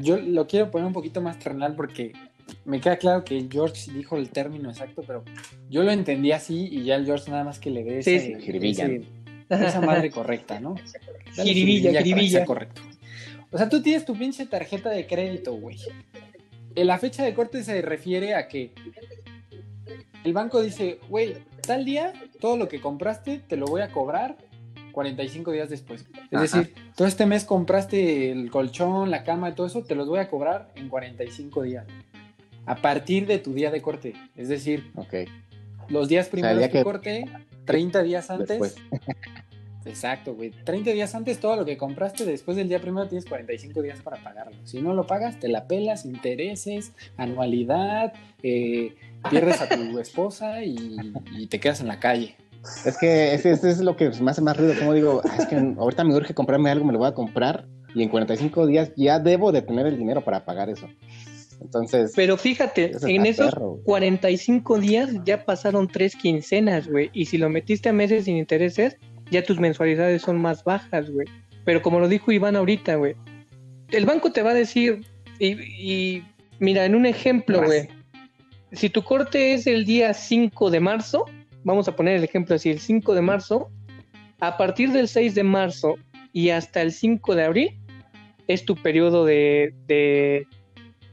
[0.00, 2.12] yo lo quiero poner un poquito más terrenal porque
[2.64, 5.24] me queda claro que George dijo el término exacto, pero
[5.68, 7.98] yo lo entendí así y ya el George nada más que le dé
[9.48, 10.76] esa madre correcta, ¿no?
[11.34, 12.44] Jiribilla, jiribilla.
[12.44, 12.82] Correcto.
[13.50, 15.78] O sea, tú tienes tu pinche tarjeta de crédito, güey.
[16.76, 18.72] La fecha de corte se refiere a que
[20.24, 21.34] el banco dice, güey,
[21.70, 24.36] tal día todo lo que compraste te lo voy a cobrar
[24.90, 26.04] 45 días después.
[26.32, 30.08] Es decir, todo este mes compraste el colchón, la cama y todo eso, te los
[30.08, 31.86] voy a cobrar en 45 días.
[32.66, 34.14] A partir de tu día de corte.
[34.34, 35.26] Es decir, okay.
[35.88, 37.24] los días primeros de corte,
[37.66, 38.74] 30 días antes.
[39.84, 40.50] Exacto, güey.
[40.50, 44.22] 30 días antes todo lo que compraste, después del día primero tienes 45 días para
[44.22, 44.56] pagarlo.
[44.64, 48.12] Si no lo pagas, te la pelas, intereses, anualidad,
[48.42, 48.94] eh,
[49.30, 52.36] pierdes a tu esposa y, te quedas en la calle.
[52.84, 54.74] Es que ese, es lo que me hace más ruido.
[54.78, 58.02] Como digo, es que ahorita me urge comprarme algo, me lo voy a comprar y
[58.02, 60.86] en 45 días ya debo de tener el dinero para pagar eso.
[61.60, 62.12] Entonces.
[62.16, 63.54] Pero fíjate, en esos
[63.84, 67.10] 45 días ya pasaron tres quincenas, güey.
[67.12, 68.96] Y si lo metiste a meses sin intereses,
[69.30, 71.26] ya tus mensualidades son más bajas, güey.
[71.64, 73.14] Pero como lo dijo Iván ahorita, güey,
[73.90, 75.04] el banco te va a decir,
[75.38, 76.22] y,
[76.58, 77.88] mira, en un ejemplo, güey,
[78.72, 81.24] si tu corte es el día 5 de marzo,
[81.64, 83.70] vamos a poner el ejemplo así, el 5 de marzo,
[84.40, 85.96] a partir del 6 de marzo
[86.32, 87.78] y hasta el 5 de abril
[88.46, 90.46] es tu periodo de, de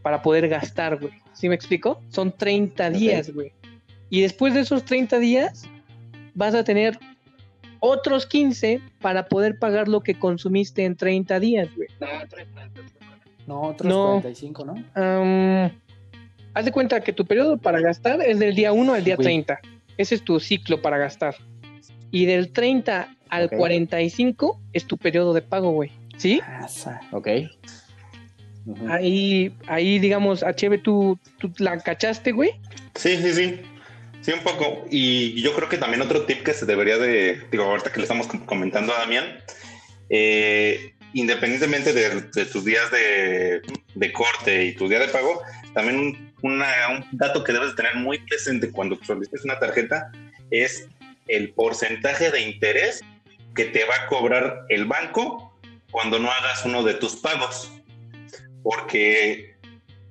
[0.02, 1.14] para poder gastar, güey.
[1.34, 2.02] ¿Sí me explico?
[2.10, 3.52] Son 30 días, güey.
[4.10, 5.64] Y después de esos 30 días
[6.34, 6.98] vas a tener
[7.80, 11.88] otros 15 para poder pagar lo que consumiste en 30 días, güey.
[13.46, 15.72] No, otros 45, ¿no?
[16.54, 19.60] haz de cuenta que tu periodo para gastar es del día 1 al día 30.
[19.98, 21.36] Ese es tu ciclo para gastar.
[22.12, 25.92] Y del 30 al 45 es tu periodo de pago, güey.
[26.18, 26.42] ¿Sí?
[27.12, 27.28] Ok.
[28.90, 32.52] Ahí, ahí, digamos, HB, ¿tú, ¿tú la cachaste, güey?
[32.96, 33.62] Sí, sí, sí.
[34.28, 34.86] Sí, un poco.
[34.92, 38.04] Y yo creo que también otro tip que se debería de, digo, ahorita que le
[38.04, 39.42] estamos comentando a Damián,
[40.10, 45.42] eh, independientemente de, tus días de, corte y tu día de pago,
[45.74, 46.62] también un
[47.14, 50.12] dato que debes tener muy presente cuando solicites una tarjeta
[50.52, 50.90] es
[51.30, 53.06] el porcentaje de interés
[53.56, 55.58] que te va a cobrar el banco
[55.90, 57.72] cuando no hagas uno de tus pagos.
[58.62, 59.56] Porque,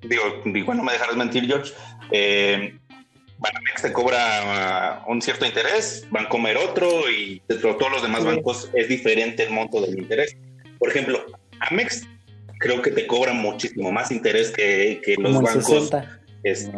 [0.00, 1.74] digo, igual no me dejarás mentir, George,
[2.12, 2.78] eh,
[3.38, 8.24] Banamex te cobra uh, un cierto interés, van a comer otro y todos los demás
[8.24, 10.36] bancos es diferente el monto del interés.
[10.78, 11.24] Por ejemplo,
[11.60, 12.06] Amex
[12.58, 15.90] creo que te cobra muchísimo más interés que, los bancos
[16.42, 16.70] es,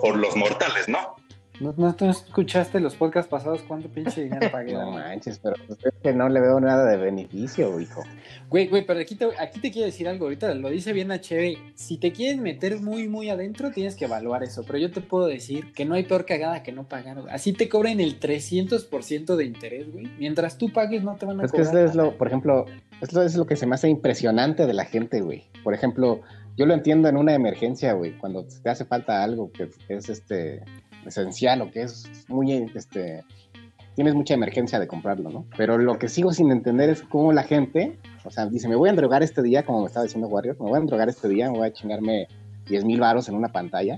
[0.00, 1.16] por, los mortales, ¿no?
[1.60, 4.74] ¿No, ¿No, escuchaste los podcasts pasados cuánto pinche dinero pagué?
[4.74, 8.02] no manches, pero pues es que no le veo nada de beneficio, hijo.
[8.48, 11.74] Güey, güey, pero aquí te, aquí te quiero decir algo, ahorita lo dice bien HB.
[11.74, 14.62] Si te quieres meter muy, muy adentro, tienes que evaluar eso.
[14.64, 17.24] Pero yo te puedo decir que no hay peor cagada que no pagar.
[17.30, 20.08] Así te cobren el 300% de interés, güey.
[20.18, 21.66] Mientras tú pagues, no te van a es cobrar.
[21.66, 22.66] Es que es lo, por ejemplo,
[23.00, 25.44] esto es lo que se me hace impresionante de la gente, güey.
[25.64, 26.20] Por ejemplo,
[26.56, 30.62] yo lo entiendo en una emergencia, güey, cuando te hace falta algo que es este
[31.06, 33.24] esencial o que es muy, este,
[33.94, 35.46] tienes mucha emergencia de comprarlo, ¿no?
[35.56, 38.90] Pero lo que sigo sin entender es cómo la gente, o sea, dice, me voy
[38.90, 41.50] a drogar este día, como me estaba diciendo Warrior, me voy a drogar este día,
[41.50, 42.28] me voy a chingarme
[42.68, 43.96] 10 mil varos en una pantalla.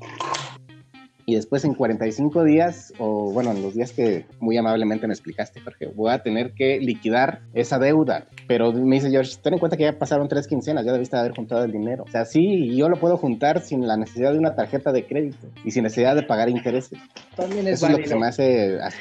[1.31, 5.61] Y después en 45 días, o bueno, en los días que muy amablemente me explicaste,
[5.61, 8.27] Jorge, voy a tener que liquidar esa deuda.
[8.49, 11.37] Pero me dice George, ten en cuenta que ya pasaron tres quincenas, ya debiste haber
[11.37, 12.03] juntado el dinero.
[12.03, 15.47] O sea, sí, yo lo puedo juntar sin la necesidad de una tarjeta de crédito
[15.65, 16.99] y sin necesidad de pagar intereses.
[17.37, 18.99] También es Eso es lo que se me hace, así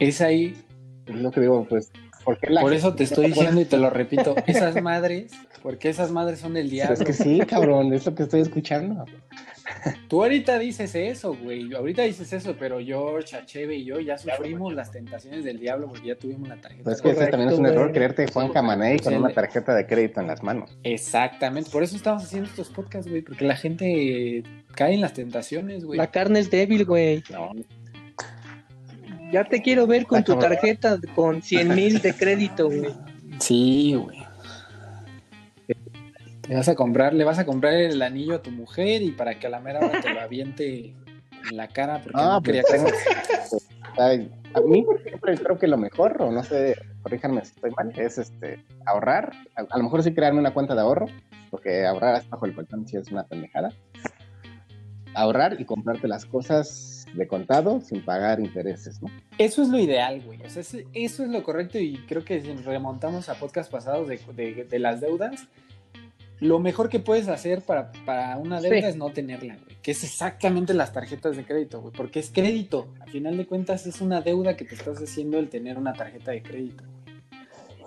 [0.00, 0.56] Es ahí,
[1.06, 1.92] es lo que digo, pues,
[2.24, 6.54] ¿por eso te estoy diciendo y te lo repito, esas madres, porque esas madres son
[6.54, 6.94] del Pero diablo.
[6.94, 9.04] es que sí, cabrón, es lo que estoy escuchando.
[10.08, 11.72] Tú ahorita dices eso, güey.
[11.74, 16.08] Ahorita dices eso, pero George, Achebe y yo ya sufrimos las tentaciones del diablo porque
[16.08, 16.84] ya tuvimos la tarjeta.
[16.84, 17.92] Pues es que ese también es un error güey.
[17.92, 20.76] creerte Juan Camaney con una tarjeta de crédito en las manos.
[20.82, 24.42] Exactamente, por eso estamos haciendo estos podcasts, güey, porque la gente
[24.74, 25.98] cae en las tentaciones, güey.
[25.98, 27.22] La carne es débil, güey.
[27.30, 27.52] No,
[29.32, 32.94] Ya te quiero ver con tu tarjeta con 100 mil de crédito, güey.
[33.40, 34.27] Sí, güey.
[36.48, 39.38] Te vas a comprar, le vas a comprar el anillo a tu mujer y para
[39.38, 40.94] que a la mera hora te lo aviente
[41.50, 43.56] en la cara porque Ah, no quería pues, casarse.
[43.98, 47.70] Ay, a mí, por ejemplo, creo que lo mejor, o no sé, corríjanme si estoy
[47.72, 49.32] mal, es este ahorrar.
[49.56, 51.06] A, a lo mejor sí crearme una cuenta de ahorro,
[51.50, 53.72] porque ahorrar hasta bajo el colchón sí es una pendejada.
[55.14, 59.08] Ahorrar y comprarte las cosas de contado sin pagar intereses, ¿no?
[59.38, 60.40] Eso es lo ideal, güey.
[60.42, 60.84] O sea, eso
[61.24, 65.00] es lo correcto y creo que si remontamos a podcast pasados de, de- de las
[65.00, 65.46] deudas,
[66.40, 68.84] lo mejor que puedes hacer para, para una deuda Sí.
[68.86, 69.76] es no tenerla, güey.
[69.82, 71.92] Que es exactamente las tarjetas de crédito, güey.
[71.96, 72.88] Porque es crédito.
[73.00, 76.30] A final de cuentas es una deuda que te estás haciendo el tener una tarjeta
[76.30, 76.98] de crédito, güey.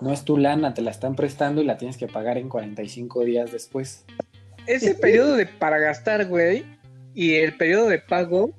[0.00, 3.24] No es tu lana, te la están prestando y la tienes que pagar en 45
[3.24, 4.04] días después.
[4.66, 6.64] Ese periodo de para gastar, güey,
[7.14, 8.52] y el periodo de pago,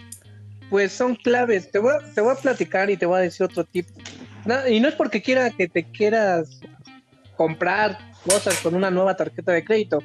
[0.69, 1.69] pues son claves.
[1.69, 3.87] Te voy a, te voy a platicar y te voy a decir otro tip.
[4.69, 6.61] Y no es porque quiera que te quieras
[7.35, 9.99] comprar cosas con una nueva tarjeta de crédito.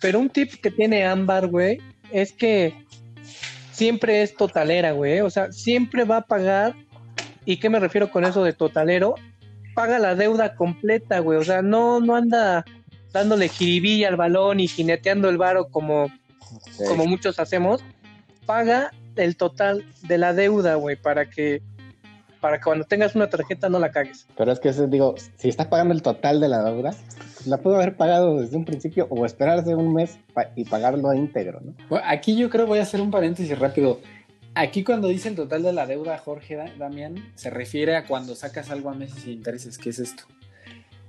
[0.00, 1.78] Pero un tip que tiene Ámbar, güey,
[2.10, 2.74] es que
[3.72, 5.20] siempre es totalera, güey.
[5.20, 6.74] O sea, siempre va a pagar.
[7.44, 9.14] ¿Y qué me refiero con eso de totalero?
[9.74, 11.38] Paga la deuda completa, güey.
[11.38, 12.64] O sea, no, no anda
[13.12, 16.08] dándole jiribilla al balón y jineteando el varo como,
[16.72, 16.84] Sí.
[16.86, 17.82] como muchos hacemos.
[18.46, 21.62] Paga el total de la deuda, güey, para que
[22.40, 24.26] para que cuando tengas una tarjeta no la cagues.
[24.36, 26.90] Pero es que eso, digo, si estás pagando el total de la deuda,
[27.34, 31.12] pues la puedo haber pagado desde un principio o esperarse un mes pa- y pagarlo
[31.14, 31.74] íntegro, ¿no?
[31.88, 34.00] Bueno, aquí yo creo voy a hacer un paréntesis rápido.
[34.54, 38.34] Aquí cuando dice el total de la deuda, Jorge Da- Damián, se refiere a cuando
[38.34, 39.78] sacas algo a meses sin intereses.
[39.78, 40.24] ¿Qué es esto?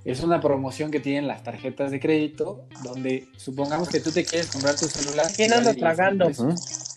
[0.04, 4.50] Es una promoción que tienen las tarjetas de crédito, donde supongamos que tú te quieres
[4.50, 5.26] comprar tu celular.
[5.34, 6.26] ¿Quién y anda vale 10,000 tragando?
[6.26, 6.91] pesos.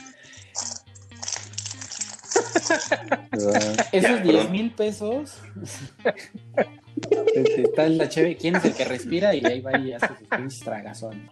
[2.71, 3.53] Esos
[3.93, 4.51] Ya, 10 perdón.
[4.51, 5.39] mil pesos.
[7.35, 8.37] Este, Está la cheve.
[8.37, 9.35] ¿Quién es el que respira?
[9.35, 11.29] Y ahí va y hace sus pinches tragazón.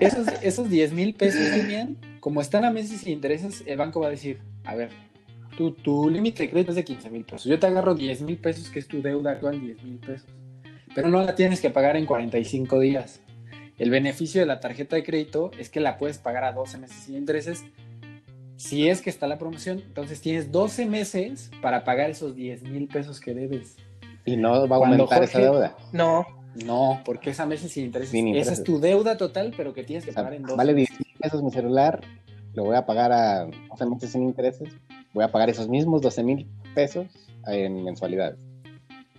[0.00, 4.08] Esos, esos 10 mil pesos, Damián, como están a meses sin intereses, el banco va
[4.08, 4.90] a decir: A ver,
[5.56, 7.44] tu, tu límite de crédito es de 15 mil pesos.
[7.44, 10.28] Yo te agarro 10 mil pesos, que es tu deuda actual, 10 mil pesos.
[10.94, 13.20] Pero no la tienes que pagar en 45 días.
[13.78, 16.96] El beneficio de la tarjeta de crédito es que la puedes pagar a 12 meses
[17.04, 17.64] sin intereses
[18.56, 22.88] si es que está la promoción, entonces tienes 12 meses para pagar esos 10 mil
[22.88, 23.76] pesos que debes.
[24.24, 25.76] y no va a Cuando aumentar esa deuda.
[25.92, 26.26] No,
[26.64, 28.10] No, porque es a meses sin intereses.
[28.12, 28.58] Sin Esa intereses.
[28.60, 30.90] es tu deuda total, pero que tienes que O sea, pagar en 12 vale 10
[30.90, 31.06] meses.
[31.06, 32.00] mil pesos mi celular,
[32.54, 34.68] lo voy a pagar a 12 meses sin intereses,
[35.12, 37.06] voy a pagar esos mismos 12 mil pesos
[37.46, 38.38] en mensualidades.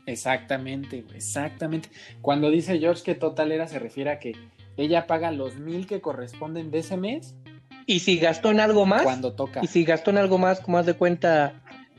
[0.07, 1.89] Exactamente, exactamente.
[2.21, 4.31] Cuando dice George que total era, se refiere a que
[4.77, 7.35] ella paga los mil que corresponden de ese mes
[7.87, 9.61] y si gastó en algo más, cuando toca.
[9.63, 11.53] y si gastó en algo más, como haz de cuenta,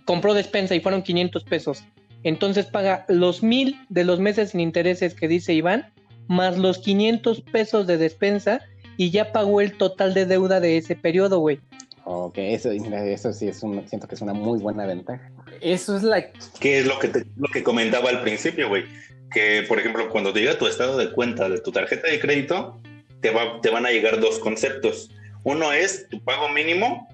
[0.05, 1.83] compró despensa y fueron 500 pesos,
[2.23, 5.93] entonces paga los mil de los meses sin intereses que dice Iván,
[6.29, 8.61] más los 500 pesos de despensa
[8.97, 11.59] y ya pagó el total de deuda de ese periodo, güey.
[12.05, 15.31] Ok, eso, eso sí es un, siento que es una muy buena ventaja.
[15.61, 16.25] Eso es la...
[16.59, 18.85] Que es lo que, te- lo que comentaba al principio, güey.
[19.31, 22.81] Que, por ejemplo, cuando te llega tu estado de cuenta de tu tarjeta de crédito,
[23.21, 25.11] te, va, te van a llegar dos conceptos.
[25.51, 27.09] Uno es tu pago mínimo,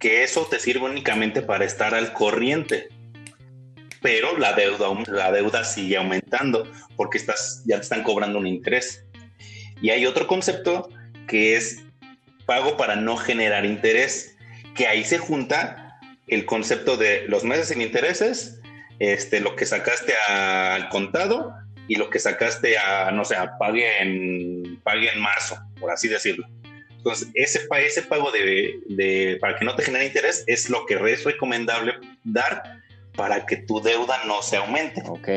[0.00, 2.88] que eso te sirve únicamente para estar al corriente.
[4.02, 9.06] Pero la deuda, la deuda sigue aumentando porque estás, ya te están cobrando un interés.
[9.80, 10.88] Y hay otro concepto
[11.28, 11.84] que es
[12.46, 14.36] pago para no generar interés,
[14.74, 18.60] que ahí se junta el concepto de los meses sin intereses,
[18.98, 21.54] este, lo que sacaste al contado
[21.86, 26.44] y lo que sacaste a, no sé, pague en, pague en marzo, por así decirlo.
[26.98, 30.84] Entonces, ese, pa- ese pago de, de- para que no te genere interés es lo
[30.86, 31.94] que es recomendable
[32.24, 32.62] dar
[33.16, 35.02] para que tu deuda no se aumente.
[35.08, 35.28] Ok,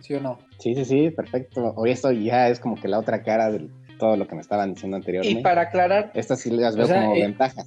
[0.00, 0.38] ¿Sí o no?
[0.58, 1.72] sí, sí, sí, perfecto.
[1.76, 4.72] Hoy esto ya es como que la otra cara de todo lo que me estaban
[4.74, 5.42] diciendo Y anteriormente.
[5.42, 7.66] para aclarar, Estas sí las veo O sea, como ventajas.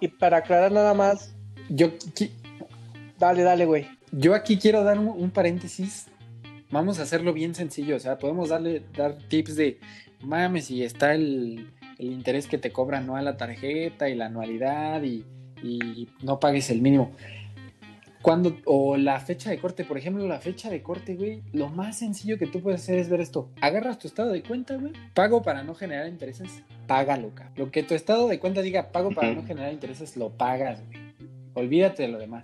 [0.00, 1.34] Y para aclarar nada más,
[1.68, 2.30] Yo, qui-
[3.18, 3.86] dale, dale, güey.
[4.12, 6.06] yo aquí quiero dar un, un paréntesis.
[6.70, 7.96] Vamos a hacerlo bien sencillo.
[7.96, 9.78] O sea, podemos darle dar tips de
[10.20, 15.02] mames, si está el, el interés que te cobra anual la tarjeta y la anualidad
[15.02, 15.24] y,
[15.62, 17.12] y no pagues el mínimo.
[18.22, 21.98] Cuando, o la fecha de corte, por ejemplo, la fecha de corte, güey, lo más
[21.98, 23.48] sencillo que tú puedes hacer es ver esto.
[23.60, 27.54] Agarras tu estado de cuenta, güey, pago para no generar intereses, págalo, cabrón.
[27.56, 30.98] Lo que tu estado de cuenta diga pago para no generar intereses, lo pagas, güey.
[31.54, 32.42] Olvídate de lo demás.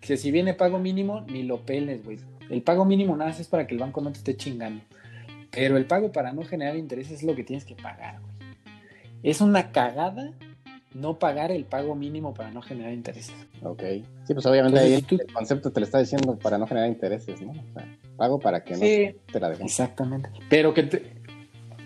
[0.00, 2.18] Que si viene pago mínimo, ni lo peles, güey.
[2.48, 4.84] El pago mínimo nada más es para que el banco no te esté chingando.
[5.50, 8.31] Pero el pago para no generar intereses es lo que tienes que pagar, güey.
[9.22, 10.32] Es una cagada
[10.94, 13.34] no pagar el pago mínimo para no generar intereses.
[13.62, 13.82] Ok.
[14.26, 16.66] Sí, pues obviamente Entonces, ahí si tú- el concepto te lo está diciendo para no
[16.66, 17.52] generar intereses, ¿no?
[17.52, 19.64] O sea, pago para que no Sí, te la dejen.
[19.66, 20.28] Exactamente.
[20.50, 21.12] Pero que te,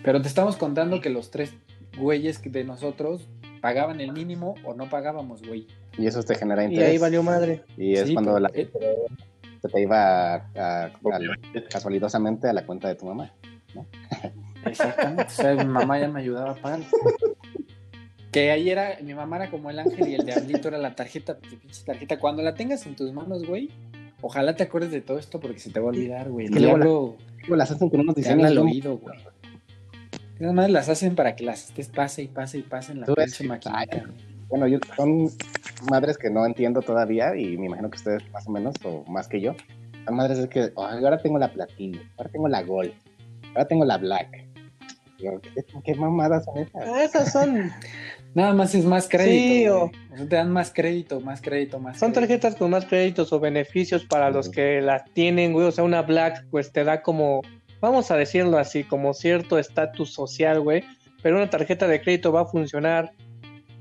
[0.03, 1.53] pero te estamos contando que los tres
[1.97, 3.29] güeyes de nosotros
[3.61, 5.67] pagaban el mínimo o no pagábamos, güey.
[5.97, 6.89] Y eso te genera y interés.
[6.91, 7.63] ahí valió madre.
[7.77, 8.69] Y es Sí, cuando pero- la eh,
[9.61, 10.83] se te iba a- a-
[11.13, 13.31] al- casualidosamente a la cuenta de tu mamá.
[14.67, 15.23] Exactamente.
[15.23, 16.79] O sea, mi mamá ya me ayudaba a pagar.
[18.31, 21.37] Que ahí era, mi mamá era como el ángel y el diablito era la tarjeta,
[21.39, 22.19] pinche tarjeta.
[22.19, 23.69] Cuando la tengas en tus manos, güey,
[24.21, 26.47] ojalá te acuerdes de todo esto porque se te va a olvidar, güey.
[26.49, 28.47] Que luego la- las hacen con unos diseños.
[28.51, 29.17] al oído, güey.
[30.39, 33.05] Esas madres las hacen para que las estés pase y pase y pase en la
[33.07, 34.03] pinche maquinita.
[34.49, 35.29] Bueno, yo, son
[35.89, 39.27] madres que no entiendo todavía y me imagino que ustedes más o menos o más
[39.27, 39.55] que yo.
[40.05, 42.93] Son madres de que "Ay, ahora tengo la platino, ahora tengo la gold,
[43.49, 44.45] ahora tengo la black.
[45.17, 45.39] ¿Qué,
[45.83, 46.83] qué mamadas son esas?
[46.87, 47.71] Ah, Esas son,
[48.33, 49.89] Nada más es más crédito.
[49.91, 52.27] Sí, o- te dan más crédito, más crédito, más son crédito.
[52.39, 55.65] tarjetas con más créditos o beneficios para los que las tienen, güey.
[55.67, 57.41] O sea, una Black, pues te da como,
[57.81, 60.83] vamos a decirlo así, como cierto estatus social, güey.
[61.23, 63.11] Pero una tarjeta de crédito va a funcionar,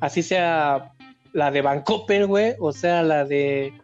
[0.00, 0.92] así sea
[1.34, 3.74] la de Bancoper, güey, o sea la de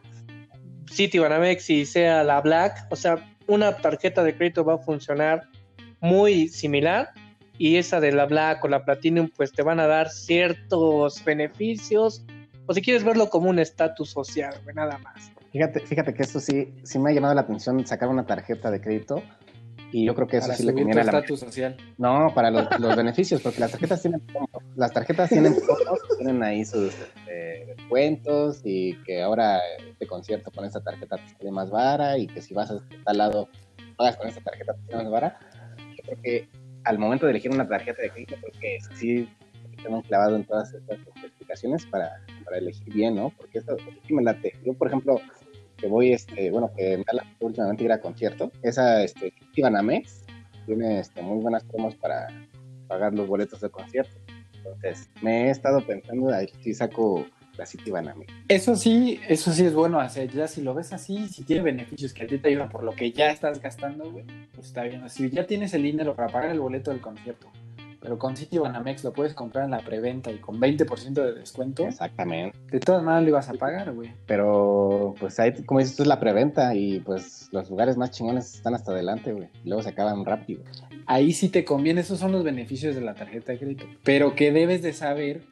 [0.91, 2.87] City Banamex y sea la Black.
[2.91, 5.43] O sea, una tarjeta de crédito va a funcionar
[6.01, 7.11] muy similar
[7.63, 12.25] y esa de la Black o la Platinum pues te van a dar ciertos beneficios
[12.67, 15.31] o si quieres verlo como un estatus social, güey, nada más.
[15.53, 18.81] Fíjate, fíjate que esto sí, sí me ha llamado la atención sacar una tarjeta de
[18.81, 19.23] crédito
[19.93, 21.77] y yo creo que eso Para sí le conviene a la estatus social.
[21.99, 24.23] No, para los, los beneficios, porque las tarjetas tienen
[24.75, 25.55] las tarjetas tienen
[26.19, 31.53] tienen ahí sus este, descuentos y que ahora este concierto con esta tarjeta te sale
[31.53, 33.49] más vara y que si vas a tal lado
[33.97, 35.39] pagas con esta tarjeta te sale más vara.
[35.97, 39.29] Yo creo que al momento de elegir una tarjeta de crédito, creo que sí
[39.83, 43.31] tengo clavado en todas estas explicaciones para, para elegir bien, ¿no?
[43.31, 43.77] Porque esto
[44.07, 44.53] sí me late.
[44.65, 45.21] Yo, por ejemplo,
[45.77, 50.25] que voy, este, bueno, que me da últimamente ir a concierto, esa, este, Banamex
[50.67, 52.29] tiene este, muy buenas promos para
[52.87, 54.15] pagar los boletos de concierto.
[54.55, 56.51] Entonces, me he estado pensando, a ver
[57.63, 58.33] saco la City Banamex.
[58.49, 60.31] Eso sí, eso sí es bueno hacer.
[60.31, 62.93] Ya si lo ves así, si tiene beneficios que a ti te ayudan por lo
[62.93, 65.09] que ya estás gastando, güey, pues está bien.
[65.09, 67.49] Si ya tienes el dinero para pagar el boleto del concierto,
[68.01, 71.87] pero con City Banamex lo puedes comprar en la preventa y con 20% de descuento,
[71.87, 72.59] Exactamente.
[72.69, 74.13] de todas maneras lo ibas a pagar, güey.
[74.27, 78.75] Pero, pues ahí, como dices es la preventa y pues los lugares más chingones están
[78.75, 79.49] hasta adelante, güey.
[79.65, 80.65] Luego se acaban rápido.
[81.07, 83.87] Ahí sí te conviene, esos son los beneficios de la tarjeta de crédito.
[84.03, 85.43] Pero que debes de saber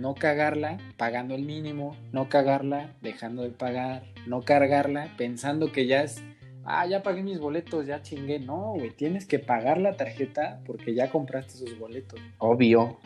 [0.00, 6.02] no cagarla pagando el mínimo, no cagarla dejando de pagar, no cargarla pensando que ya
[6.02, 6.22] es,
[6.64, 8.38] ah, ya pagué mis boletos, ya chingué.
[8.38, 12.18] No, güey, tienes que pagar la tarjeta porque ya compraste sus boletos.
[12.38, 12.98] Obvio.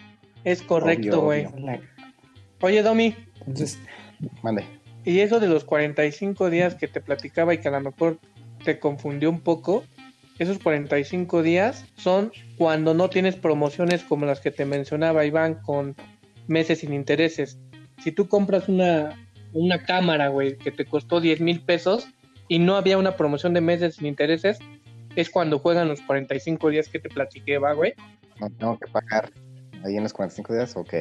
[0.45, 1.47] Es correcto, güey.
[2.61, 3.79] Oye, Domi, Entonces,
[4.43, 4.65] Mande.
[5.05, 8.19] y eso de los 45 días que te platicaba y que a lo mejor
[8.65, 9.85] te confundió un poco,
[10.39, 15.95] esos 45 días son cuando no tienes promociones como las que te mencionaba Iván con
[16.47, 17.59] meses sin intereses.
[18.03, 22.07] Si tú compras una, una cámara, güey, que te costó 10 mil pesos
[22.49, 24.59] y no había una promoción de meses sin intereses,
[25.17, 27.95] es cuando juegan los 45 días que te platiqué, va, güey.
[28.41, 29.31] No tengo que pagar
[29.85, 30.95] ahí en los 45 días, ok.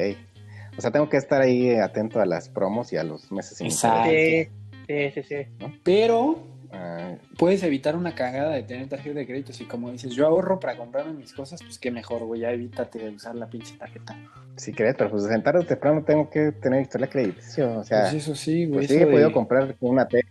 [0.76, 3.66] O sea, tengo que estar ahí atento a las promos y a los meses sin
[3.68, 4.08] Exacto.
[4.08, 4.48] interés.
[4.86, 5.68] Sí, sí, sí, sí.
[5.82, 9.52] pero Ah, puedes evitar una cagada de tener tarjeta de crédito.
[9.52, 12.98] Si como dices, yo ahorro para comprarme mis cosas, pues qué mejor, güey, ya evítate
[12.98, 14.16] de usar la pinche tarjeta.
[14.56, 17.78] si crees, pero pues de tarde o temprano tengo que tener historia crediticio.
[17.78, 18.86] O sea, Pues eso sí, güey.
[18.86, 20.26] pues sí, he podido comprar una tele,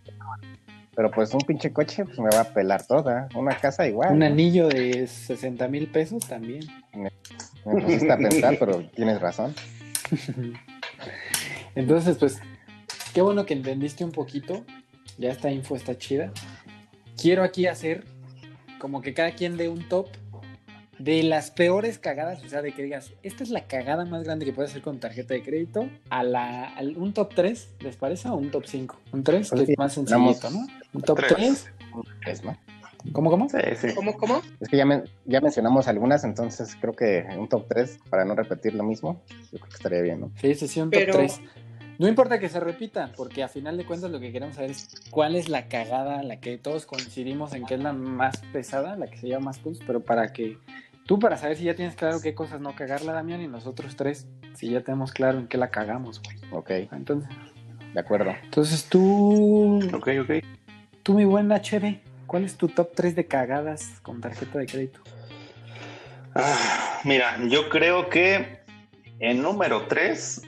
[0.94, 3.28] pero pues un pinche coche pues me va a pelar toda.
[3.34, 4.12] Una casa igual.
[4.12, 4.26] Un ¿no?
[4.26, 6.64] anillo de 60 mil pesos también.
[6.92, 7.10] Me
[7.82, 9.54] pusiste a pensar, pero tienes razón.
[11.74, 12.38] Entonces, pues,
[13.12, 14.64] qué bueno que entendiste un poquito.
[15.18, 16.32] Ya esta info está chida.
[17.20, 18.04] Quiero aquí hacer
[18.78, 20.08] como que cada quien dé un top
[20.98, 24.44] de las peores cagadas, o sea, de que digas, esta es la cagada más grande
[24.44, 28.28] que puedes hacer con tarjeta de crédito, a la, un top 3, ¿les parece?
[28.28, 29.00] O un top 5.
[29.12, 30.66] Un 3, Pues que sí, es más sencillito, ¿no?
[30.92, 31.34] Un top Tres.
[31.34, 31.72] 3.
[32.26, 32.56] Es, ¿no?
[33.12, 33.48] ¿Cómo, cómo?
[33.48, 33.88] Sí, sí.
[33.94, 34.40] ¿Cómo, cómo?
[34.60, 38.34] Es que ya, men- ya mencionamos algunas, entonces creo que un top 3, para no
[38.36, 39.20] repetir lo mismo,
[39.52, 40.30] yo creo que estaría bien, ¿no?
[40.40, 41.40] Sí, sí, sí, un Pero- top 3.
[41.98, 44.88] No importa que se repita, porque a final de cuentas lo que queremos saber es
[45.10, 49.06] cuál es la cagada, la que todos coincidimos en que es la más pesada, la
[49.06, 50.58] que se llama más puntos, pero para que
[51.06, 54.26] tú, para saber si ya tienes claro qué cosas no cagarla, Damián, y nosotros tres,
[54.54, 56.36] si ya tenemos claro en qué la cagamos, güey.
[56.52, 57.30] Ok, Entonces,
[57.92, 58.34] de acuerdo.
[58.42, 60.44] entonces tú, Ok, ok.
[61.04, 64.98] tú, mi buen HB, ¿cuál es tu top 3 de cagadas con tarjeta de crédito?
[66.34, 68.58] Ah, mira, yo creo que
[69.20, 70.42] en número 3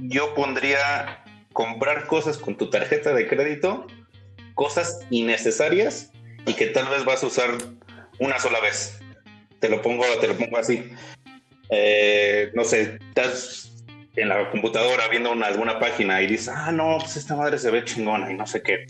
[0.00, 1.22] yo pondría
[1.52, 3.86] comprar cosas con tu tarjeta de crédito,
[4.54, 6.10] cosas innecesarias
[6.46, 7.50] y que tal vez vas a usar
[8.18, 8.98] una sola vez.
[9.60, 10.90] Te lo pongo, te lo pongo así.
[11.70, 13.84] Eh, no sé, estás
[14.16, 17.70] en la computadora viendo una- alguna página y dices, ah, no, pues esta madre se
[17.70, 18.86] ve chingona y no sé qué.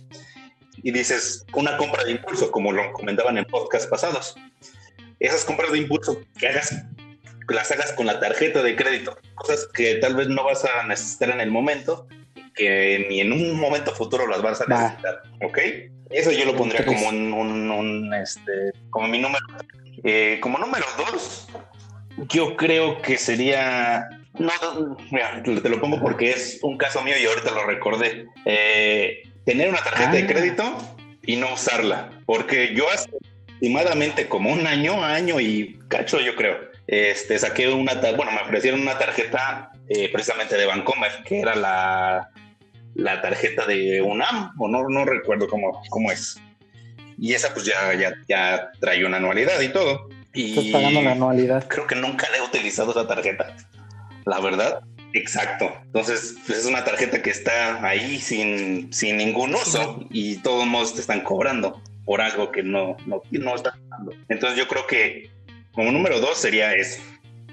[0.83, 4.35] Y dices, una compra de impulso, como lo comentaban en podcast pasados
[5.21, 6.75] esas compras de impulso que hagas,
[7.49, 11.31] las hagas con la tarjeta de crédito, cosas que tal vez no vas a necesitar
[11.31, 12.07] en el momento,
[12.55, 15.59] que ni en un momento futuro las vas a necesitar, ¿ok?
[16.11, 19.45] Eso yo lo pondría como un, un- un, este, como mi número.
[20.05, 21.47] Eh, como número dos,
[22.29, 27.15] yo creo que sería, no, no, mira, te lo pongo porque es un caso mío
[27.21, 28.27] y ahorita lo recordé.
[28.45, 30.27] Eh, tener una tarjeta de Ah.
[30.27, 33.09] crédito y no usarla, porque yo hace
[33.47, 36.59] aproximadamente como un año, año y cacho, yo creo.
[36.87, 42.31] Este, saqué una, bueno, me ofrecieron una tarjeta eh, precisamente de Bancomer, que era la,
[42.95, 46.41] la tarjeta de UNAM, o no, no recuerdo cómo, cómo es.
[47.19, 50.09] Y esa pues ya, ya, ya trae una anualidad y todo.
[50.35, 51.67] Y Estás pagando la anualidad.
[51.69, 53.55] creo que nunca le he utilizado esa tarjeta.
[54.25, 54.81] La verdad,
[55.13, 55.73] exacto.
[55.85, 60.95] Entonces, pues es una tarjeta que está ahí sin, sin ningún uso y todos modos
[60.95, 64.13] te están cobrando por algo que no, no, no estás pagando.
[64.29, 65.31] Entonces, yo creo que
[65.73, 67.03] como número dos sería eso,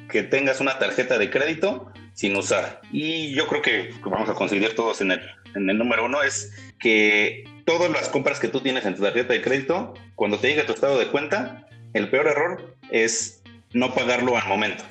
[0.10, 2.82] que tengas una tarjeta de crédito sin usar.
[2.92, 5.22] Y yo creo que vamos a conseguir todos en el,
[5.56, 9.34] en el número uno es que todas las compras que tú tienes en tu tarjeta
[9.34, 13.42] de crédito, cuando te llegue tu estado de cuenta, el peor error es
[13.74, 14.84] no pagarlo al momento.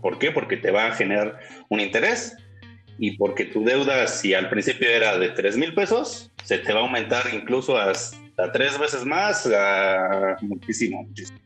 [0.00, 0.30] ¿Por qué?
[0.30, 2.36] Porque te va a generar un interés
[2.98, 6.80] y porque tu deuda, si al principio era de 3 mil pesos, se te va
[6.80, 9.48] a aumentar incluso hasta tres veces más,
[10.40, 11.38] muchísimo, muchísimo.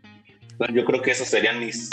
[0.61, 1.91] Entonces, yo creo que esos serían mis,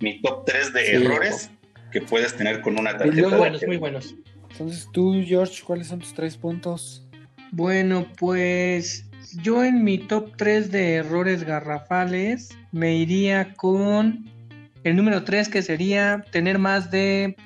[0.00, 1.50] mi top 3 de Sí, errores
[1.92, 3.14] que puedes tener con una tarjeta.
[3.14, 3.66] de buenos, crédito.
[3.68, 4.14] muy buenos.
[4.50, 7.06] Entonces tú, George, ¿cuáles son tus tres puntos?
[7.52, 9.08] Bueno, pues
[9.42, 14.24] yo en mi top 3 de errores garrafales me iría con
[14.82, 17.36] el número 3 que sería tener más de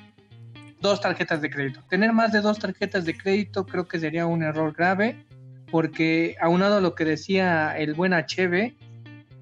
[0.81, 1.83] dos tarjetas de crédito.
[1.89, 5.25] Tener más de dos tarjetas de crédito creo que sería un error grave
[5.71, 8.73] porque aunado a lo que decía el buen HB,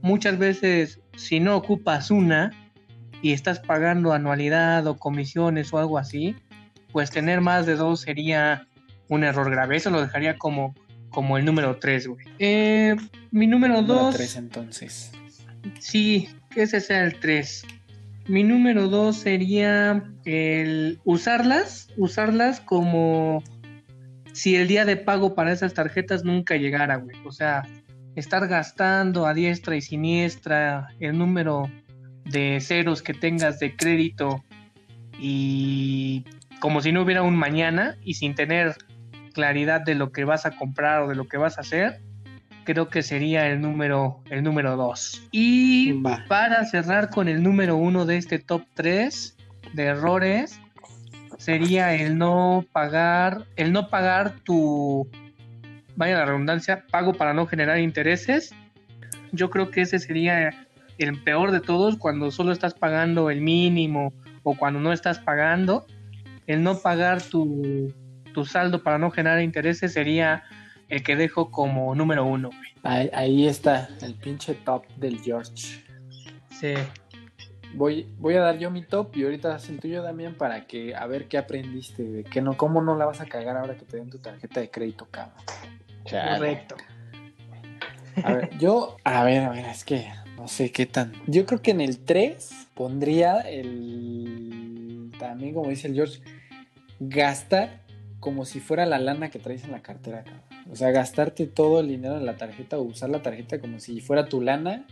[0.08, 2.52] muchas veces si no ocupas una
[3.22, 6.36] y estás pagando anualidad o comisiones o algo así,
[6.94, 8.68] pues tener más de dos sería
[9.10, 9.76] un error grave.
[9.76, 10.74] Eso lo dejaría como,
[11.10, 12.26] como el número 3, güey.
[12.40, 12.96] Eh,
[13.32, 15.12] mi número Número 2, tres, entonces.
[15.80, 17.66] sí, que ese sea el 3.
[18.28, 23.44] Mi número 2 sería el usarlas, usarlas como
[24.34, 27.18] si el día de pago para esas tarjetas nunca llegara, güey.
[27.26, 27.64] O sea,
[28.18, 31.70] estar gastando a diestra y siniestra el número
[32.26, 34.44] de ceros que tengas de crédito
[35.20, 36.26] y
[36.60, 38.76] como si no hubiera un mañana y sin tener
[39.34, 42.02] claridad de lo que vas a comprar o de lo que vas a hacer,
[42.64, 45.28] creo que sería el número el número 2.
[45.32, 46.26] Y Va.
[46.28, 49.38] para cerrar con el número uno de este top 3
[49.74, 50.60] de errores,
[51.38, 55.08] sería el no pagar, el no pagar tu,
[55.98, 58.56] vaya la redundancia, pago para no generar intereses.
[59.34, 60.68] Yo creo que ese sería
[60.98, 65.86] el peor de todos cuando solo estás pagando el mínimo o cuando no estás pagando.
[66.46, 67.94] El no pagar tu,
[68.34, 70.44] tu saldo para no generar intereses sería
[70.88, 72.50] el que dejo como número uno.
[72.50, 72.70] güey.
[72.84, 75.84] Ahí, ahí está, el pinche top del George.
[76.52, 76.74] Sí.
[77.74, 80.96] Voy, voy a dar yo mi top y ahorita haz el tuyo, Damián, para que
[80.96, 83.84] a ver qué aprendiste, de que no, cómo no la vas a cagar ahora que
[83.84, 85.44] te den tu tarjeta de crédito, cabrón.
[86.08, 86.38] Chale.
[86.38, 86.76] Correcto.
[88.24, 91.14] A ver, yo, a ver, a ver, es que no sé qué tan.
[91.28, 95.12] Yo creo que en el 3 pondría el.
[95.20, 96.20] También, como dice el George,
[97.00, 97.82] gastar
[98.20, 100.24] como si fuera la lana que traes en la cartera.
[100.72, 104.02] O sea, gastarte todo el dinero en la tarjeta o usar la tarjeta como si
[104.02, 104.86] fuera tu lana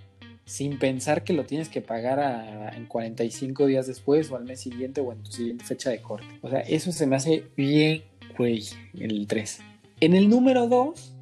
[0.45, 4.59] sin pensar que lo tienes que pagar a- en 45 días después o al mes
[4.61, 6.27] siguiente o en tu siguiente fecha de corte.
[6.43, 8.03] O sea, eso se me hace bien,
[8.37, 8.63] güey,
[8.93, 9.59] en el 3.
[9.99, 11.13] En el número 2,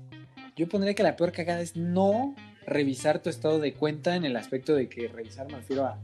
[0.56, 4.36] yo pondría que la peor cagada es no revisar tu estado de cuenta en el
[4.36, 5.98] aspecto de que revisar me refiero a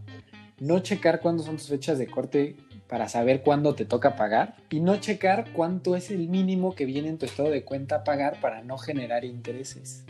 [0.59, 2.57] no checar cuándo son tus fechas de corte
[2.87, 7.07] para saber cuándo te toca pagar y no checar cuánto es el mínimo que viene
[7.07, 10.03] en tu estado de cuenta a pagar para no generar intereses.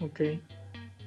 [0.00, 0.20] Ok.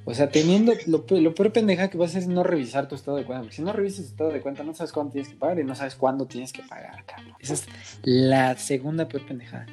[0.04, 2.88] O sea, teniendo lo, pe- lo peor pendeja que vas a hacer es no revisar
[2.88, 3.42] tu estado de cuenta.
[3.44, 5.64] Porque si no revisas tu estado de cuenta, no sabes cuándo tienes que pagar y
[5.64, 7.36] no sabes cuándo tienes que pagar, cabrón.
[7.40, 7.68] Esa es
[8.02, 9.68] la segunda peor pendejada.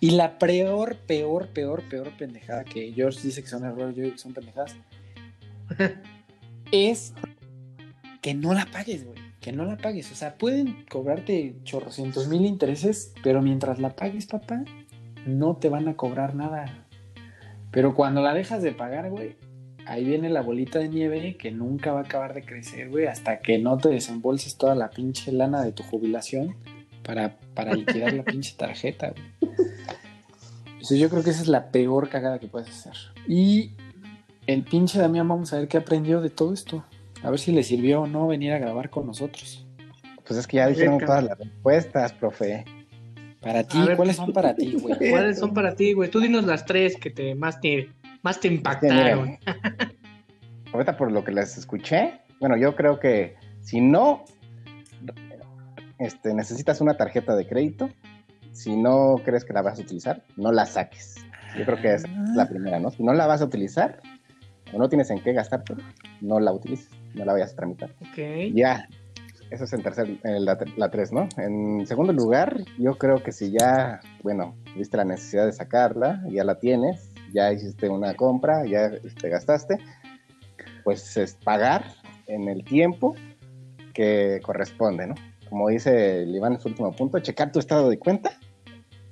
[0.00, 4.14] Y la peor, peor, peor, peor pendejada que George dice que son errores, yo digo
[4.14, 4.74] que son pendejadas,
[6.72, 7.12] es
[8.22, 9.18] que no la pagues, güey.
[9.40, 10.10] Que no la pagues.
[10.12, 14.64] O sea, pueden cobrarte chorrocientos mil intereses, pero mientras la pagues, papá,
[15.26, 16.86] no te van a cobrar nada.
[17.70, 19.36] Pero cuando la dejas de pagar, güey,
[19.86, 23.40] ahí viene la bolita de nieve que nunca va a acabar de crecer, güey, hasta
[23.40, 26.56] que no te desembolses toda la pinche lana de tu jubilación
[27.02, 29.56] para, para liquidar la pinche tarjeta, güey.
[30.66, 32.94] Entonces yo creo que esa es la peor cagada que puedes hacer.
[33.28, 33.72] Y
[34.46, 36.84] el pinche Damián, vamos a ver qué aprendió de todo esto.
[37.22, 39.66] A ver si le sirvió o no venir a grabar con nosotros.
[40.26, 42.64] Pues es que ya dijeron todas las respuestas, profe.
[43.42, 45.10] Para ti, A ver, ¿cuáles son para ti, güey?
[45.10, 46.10] ¿Cuáles son para ti, güey?
[46.10, 47.90] Tú dinos las tres que te más te,
[48.22, 49.38] más te impactaron.
[50.72, 54.24] ahorita por lo que les escuché, bueno, yo creo que si no
[56.00, 57.90] este, necesitas una tarjeta de crédito,
[58.52, 61.14] si no crees que la vas a utilizar, no la saques.
[61.56, 62.90] Yo creo que esa es la primera, ¿no?
[62.90, 64.00] Si no la vas a utilizar
[64.72, 65.74] o no tienes en qué gastarte,
[66.20, 67.90] no la utilices, no la vayas a tramitar.
[68.00, 68.54] Ok.
[68.54, 68.88] Ya,
[69.50, 71.28] eso es en tercer, en la, la tres, ¿no?
[71.36, 76.44] En segundo lugar, yo creo que si ya, bueno, viste la necesidad de sacarla, ya
[76.44, 79.78] la tienes, ya hiciste una compra, ya este, gastaste,
[80.84, 81.84] pues es pagar
[82.26, 83.14] en el tiempo
[83.92, 85.14] que corresponde, ¿no?
[85.50, 88.30] Como dice el Iván en su último punto, checar tu estado de cuenta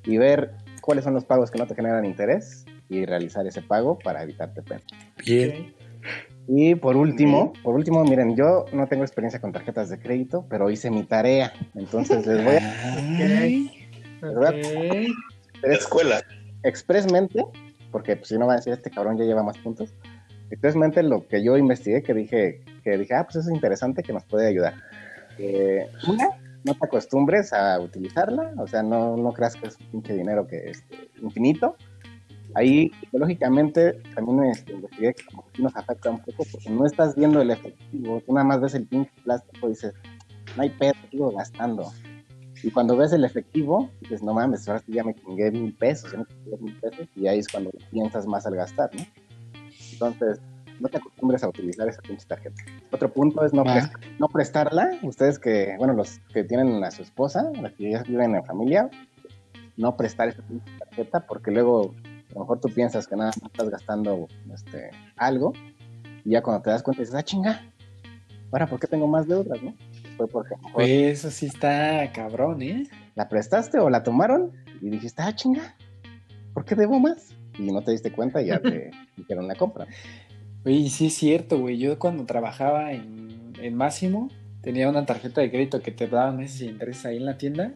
[0.04, 3.98] y ver cuáles son los pagos que no te generan interés y realizar ese pago
[3.98, 4.80] para evitarte pena.
[5.26, 5.74] Bien.
[6.46, 10.70] Y por último, por último, miren, yo no tengo experiencia con tarjetas de crédito, pero
[10.70, 11.52] hice mi tarea.
[11.74, 12.58] Entonces les voy a
[13.18, 13.70] Ay,
[14.22, 14.46] Ok.
[14.46, 15.06] hacer
[15.62, 16.22] La escuela.
[16.62, 17.44] expresamente,
[17.92, 19.92] porque pues, si no van a decir, este cabrón ya lleva más puntos,
[20.50, 24.12] expresamente lo que yo investigué, que dije, que dije, ah, pues eso es interesante, que
[24.14, 24.74] nos puede ayudar.
[26.06, 26.28] Una,
[26.64, 30.46] no te acostumbres a utilizarla, o sea, no, no creas que es un pinche dinero
[30.46, 30.84] que es
[31.22, 31.76] infinito.
[32.54, 37.50] Ahí, lógicamente, también este, investigué que nos afecta un poco, porque no estás viendo el
[37.50, 39.94] efectivo, tú nada más ves el pinche plástico y dices,
[40.56, 41.92] no hay pedo, sigo gastando.
[42.62, 46.10] Y cuando ves el efectivo, dices, no mames, ahora sí ya me chingué mil pesos,
[46.10, 49.04] ya me chingué mil pesos, y ahí es cuando piensas más al gastar, ¿no?
[49.92, 50.40] Entonces,
[50.80, 52.62] no te acostumbres a utilizar esa pinche tarjeta.
[52.90, 54.98] Otro punto es no, pres- no prestarla.
[55.02, 58.88] Ustedes que, bueno, los que tienen a su esposa, los que ya viven en familia,
[59.76, 61.94] no prestar esa pinche tarjeta, porque luego
[62.30, 65.52] a lo mejor tú piensas que nada más estás gastando este, algo,
[66.24, 67.62] y ya cuando te das cuenta dices, ah, chinga,
[68.52, 69.74] ahora, ¿por qué tengo más deudas, no?
[70.16, 72.84] Fue porque Pues eso sí está cabrón, ¿eh?
[73.14, 75.74] la prestaste o la tomaron y dijiste, ah, chinga,
[76.54, 77.34] ¿por qué debo más?
[77.58, 79.86] Y no te diste cuenta y ya te hicieron la compra.
[80.68, 81.78] Oye, sí es cierto, güey.
[81.78, 84.28] Yo cuando trabajaba en, en Máximo
[84.60, 87.72] tenía una tarjeta de crédito que te daban meses de interés ahí en la tienda.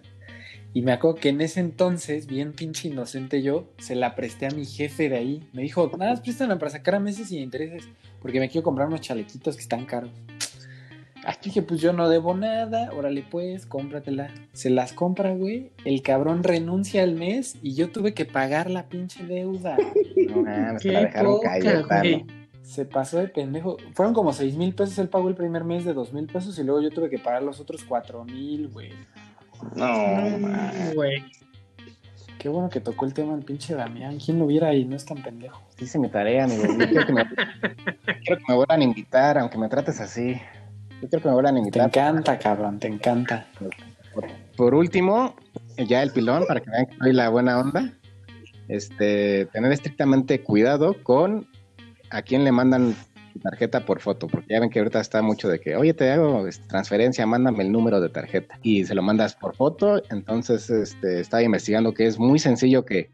[0.74, 4.51] Y me acuerdo que en ese entonces, bien pinche inocente yo, se la presté a
[4.51, 5.49] mi jefe de ahí.
[5.55, 7.88] Me dijo, nada, más préstala para sacar a meses sin intereses,
[8.20, 10.11] porque me quiero comprar unos chalequitos que están caros.
[11.24, 14.28] Ah, dije, pues yo no debo nada, órale pues, cómpratela.
[14.53, 15.70] Se las compra, güey.
[15.86, 19.78] El cabrón renuncia al mes y yo tuve que pagar la pinche deuda.
[20.28, 22.41] No la dejaron poca, caer.
[22.62, 23.76] Se pasó de pendejo.
[23.94, 24.98] Fueron como seis mil pesos.
[24.98, 27.42] Él pagó el primer mes de dos mil pesos y luego yo tuve que pagar
[27.42, 28.90] los otros cuatro mil, güey.
[29.76, 30.72] No, man.
[30.95, 31.24] güey.
[32.38, 34.18] Qué bueno que tocó el tema el pinche Damián.
[34.18, 34.84] ¿Quién lo viera ahí?
[34.84, 35.62] No es tan pendejo.
[35.78, 36.64] Hice mi tarea, amigo.
[36.64, 37.24] Yo quiero que me,
[38.24, 40.41] quiero que me vuelvan a invitar, aunque me trates así.
[41.00, 41.87] Yo quiero que me vuelvan a Te invitar.
[41.87, 43.46] encanta, cabrón, te encanta.
[44.12, 44.26] Por,
[44.57, 45.37] por último,
[45.87, 47.92] ya el pilón, para que vean que soy la buena onda.
[48.66, 51.46] Este, tener estrictamente cuidado con
[52.13, 52.95] a quién le mandan
[53.33, 56.11] tu tarjeta por foto, porque ya ven que ahorita está mucho de que, oye, te
[56.11, 60.03] hago transferencia, mándame el número de tarjeta y se lo mandas por foto.
[60.11, 63.11] Entonces, este, estaba investigando que es muy sencillo que,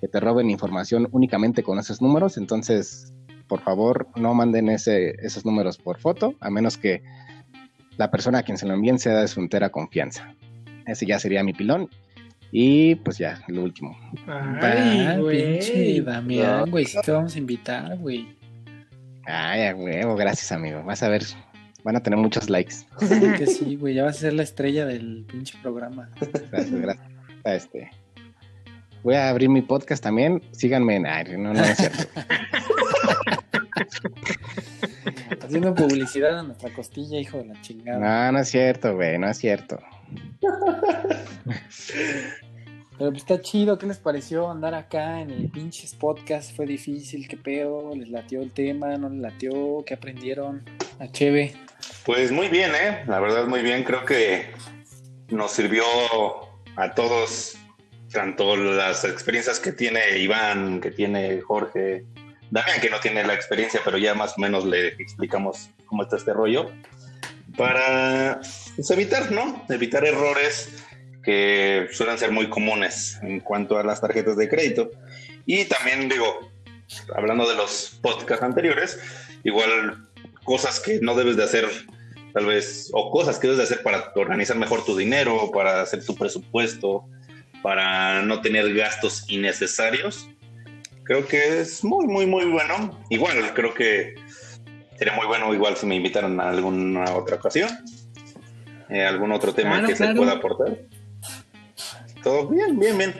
[0.00, 2.36] que te roben información únicamente con esos números.
[2.36, 3.14] Entonces,
[3.46, 7.02] por favor, no manden ese, esos números por foto, a menos que
[7.96, 10.34] la persona a quien se lo envíen sea de su entera confianza.
[10.86, 11.88] Ese ya sería mi pilón.
[12.52, 13.96] Y pues ya, lo último.
[14.26, 15.58] Ay, güey.
[15.58, 16.84] pinche Damián, güey.
[16.84, 18.39] Sí te vamos a invitar, güey.
[19.26, 20.82] Ay, a huevo, gracias, amigo.
[20.82, 21.24] Vas a ver,
[21.84, 22.76] van a tener muchos likes.
[23.38, 26.10] Que sí, güey, ya vas a ser la estrella del pinche programa.
[26.50, 27.06] Gracias, gracias.
[27.44, 27.90] Este,
[29.02, 30.42] voy a abrir mi podcast también.
[30.52, 31.06] Síganme en.
[31.06, 32.04] Ay, no, no es cierto.
[35.42, 37.98] Haciendo publicidad a nuestra costilla, hijo de la chingada.
[37.98, 39.80] No, no es cierto, güey, no es cierto.
[43.00, 46.54] Pero pues está chido, ¿qué les pareció andar acá en el pinches podcast?
[46.54, 47.26] ¿Fue difícil?
[47.28, 47.94] ¿Qué pedo?
[47.96, 48.94] ¿Les latió el tema?
[48.98, 49.82] ¿No les latió?
[49.86, 50.62] ¿Qué aprendieron?
[50.98, 51.54] A Cheve.
[52.04, 53.02] Pues muy bien, ¿eh?
[53.06, 53.84] La verdad, muy bien.
[53.84, 54.50] Creo que
[55.30, 55.82] nos sirvió
[56.76, 57.56] a todos,
[58.12, 62.04] tanto las experiencias que tiene Iván, que tiene Jorge,
[62.50, 66.16] Damián, que no tiene la experiencia, pero ya más o menos le explicamos cómo está
[66.16, 66.70] este rollo,
[67.56, 68.42] para
[68.76, 69.64] pues, evitar, ¿no?
[69.70, 70.84] Evitar errores
[71.22, 74.90] que suelen ser muy comunes en cuanto a las tarjetas de crédito.
[75.46, 76.50] Y también digo,
[77.14, 78.98] hablando de los podcasts anteriores,
[79.44, 80.08] igual
[80.44, 81.68] cosas que no debes de hacer,
[82.32, 86.04] tal vez, o cosas que debes de hacer para organizar mejor tu dinero, para hacer
[86.04, 87.06] tu presupuesto,
[87.62, 90.28] para no tener gastos innecesarios.
[91.04, 92.98] Creo que es muy, muy, muy bueno.
[93.10, 94.14] Igual, creo que
[94.96, 97.68] sería muy bueno igual si me invitaran a alguna otra ocasión.
[98.88, 100.16] Eh, algún otro tema Claro, que se claro.
[100.16, 100.78] pueda aportar.
[102.22, 103.14] Todo bien, bien, bien.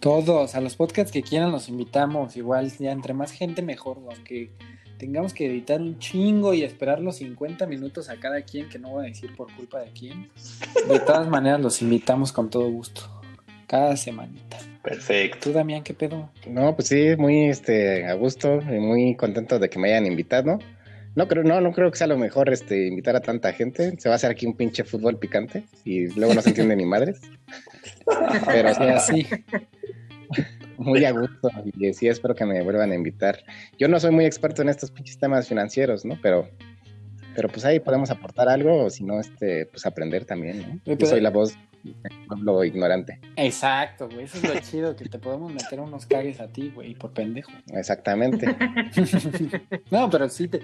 [0.00, 2.36] Todos, a los podcasts que quieran los invitamos.
[2.36, 4.50] Igual, ya entre más gente mejor, aunque
[4.98, 8.90] tengamos que editar un chingo y esperar los 50 minutos a cada quien, que no
[8.90, 10.30] voy a decir por culpa de quién.
[10.88, 13.02] De todas maneras, los invitamos con todo gusto.
[13.66, 14.58] Cada semanita.
[14.82, 15.38] Perfecto.
[15.44, 16.30] ¿Tú, Damián, qué pedo?
[16.46, 20.58] No, pues sí, muy este, a gusto y muy contento de que me hayan invitado.
[21.16, 23.94] No creo, no, no creo que sea lo mejor este, invitar a tanta gente.
[23.98, 26.84] Se va a hacer aquí un pinche fútbol picante y luego no se entiende ni
[26.86, 27.20] madres.
[28.46, 29.26] Pero sí.
[30.78, 33.38] muy a gusto y sí espero que me vuelvan a invitar.
[33.78, 36.18] Yo no soy muy experto en estos pinches temas financieros, ¿no?
[36.20, 36.48] Pero,
[37.34, 40.74] pero pues ahí podemos aportar algo o si no, este, pues aprender también, ¿no?
[40.84, 41.94] Yo pero- soy la voz del
[42.28, 43.20] pueblo ignorante.
[43.36, 44.24] Exacto, güey.
[44.24, 47.52] Eso es lo chido, que te podemos meter unos cagues a ti, güey, por pendejo.
[47.72, 48.46] Exactamente.
[49.90, 50.60] No, pero sí te.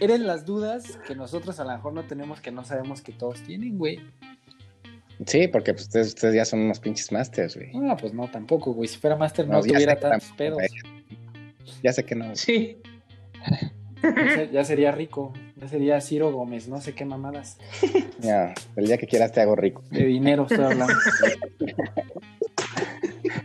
[0.00, 3.40] Eres las dudas que nosotros a lo mejor no tenemos, que no sabemos que todos
[3.42, 4.00] tienen, güey.
[5.26, 7.72] Sí, porque pues, ustedes, ustedes ya son unos pinches masters, güey.
[7.74, 8.88] No, pues no, tampoco, güey.
[8.88, 10.62] Si fuera Master no, No, tuviera tantos pedos.
[11.82, 12.34] Ya sé que no.
[12.36, 12.78] Sí.
[14.52, 15.32] Ya sería rico.
[15.60, 17.58] Ya sería Ciro Gómez, no sé qué mamadas.
[18.20, 19.82] Ya, el día que quieras te hago rico.
[19.90, 20.92] De dinero estoy hablando.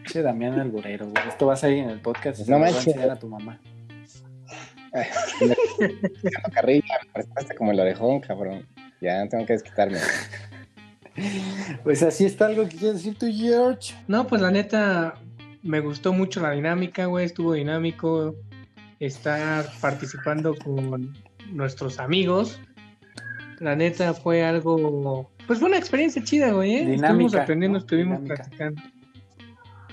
[0.07, 1.27] Che, Damián Alburero, güey.
[1.27, 2.87] Esto va a salir en el podcast y se No lo voy a manches.
[2.95, 3.59] enseñar a tu mamá.
[6.53, 8.65] Carrilla, me prestaste como el orejón, cabrón.
[9.01, 9.97] Ya tengo que desquitarme.
[11.83, 13.93] Pues así está algo que quieres decir tú, George.
[14.07, 15.15] No, pues la neta,
[15.61, 17.25] me gustó mucho la dinámica, güey.
[17.25, 18.35] Estuvo dinámico
[18.99, 21.13] estar participando con
[21.53, 22.59] nuestros amigos.
[23.59, 25.29] La neta fue algo.
[25.47, 26.75] Pues fue una experiencia chida, güey.
[26.75, 26.95] ¿eh?
[26.95, 27.83] Estuvimos aprendiendo, ¿no?
[27.83, 28.35] estuvimos Dinámica.
[28.35, 28.81] practicando.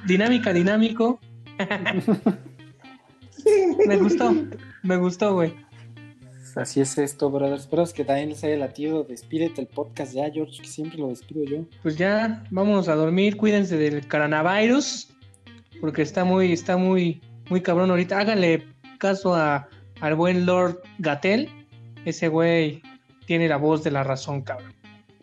[0.07, 1.21] Dinámica, dinámico.
[3.87, 4.35] me gustó,
[4.83, 5.55] me gustó, güey.
[6.57, 7.63] Así es esto, brothers.
[7.63, 9.05] Espero que también les haya latido.
[9.05, 11.65] Despídete el podcast ya, George, que siempre lo despido yo.
[11.83, 13.37] Pues ya, vámonos a dormir.
[13.37, 15.09] Cuídense del coronavirus.
[15.81, 18.19] Porque está muy, está muy, muy cabrón ahorita.
[18.19, 18.67] Háganle
[18.99, 19.69] caso a,
[20.01, 21.49] al buen Lord Gatel.
[22.05, 22.83] Ese güey
[23.27, 24.75] tiene la voz de la razón, cabrón.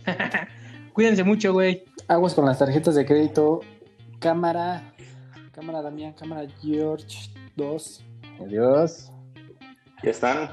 [0.94, 1.84] Cuídense mucho, güey.
[2.08, 3.62] Aguas con las tarjetas de crédito.
[4.20, 4.94] Cámara.
[5.52, 8.06] Cámara Damián, cámara George 2.
[8.41, 9.12] Adiós.
[10.04, 10.49] Ya están.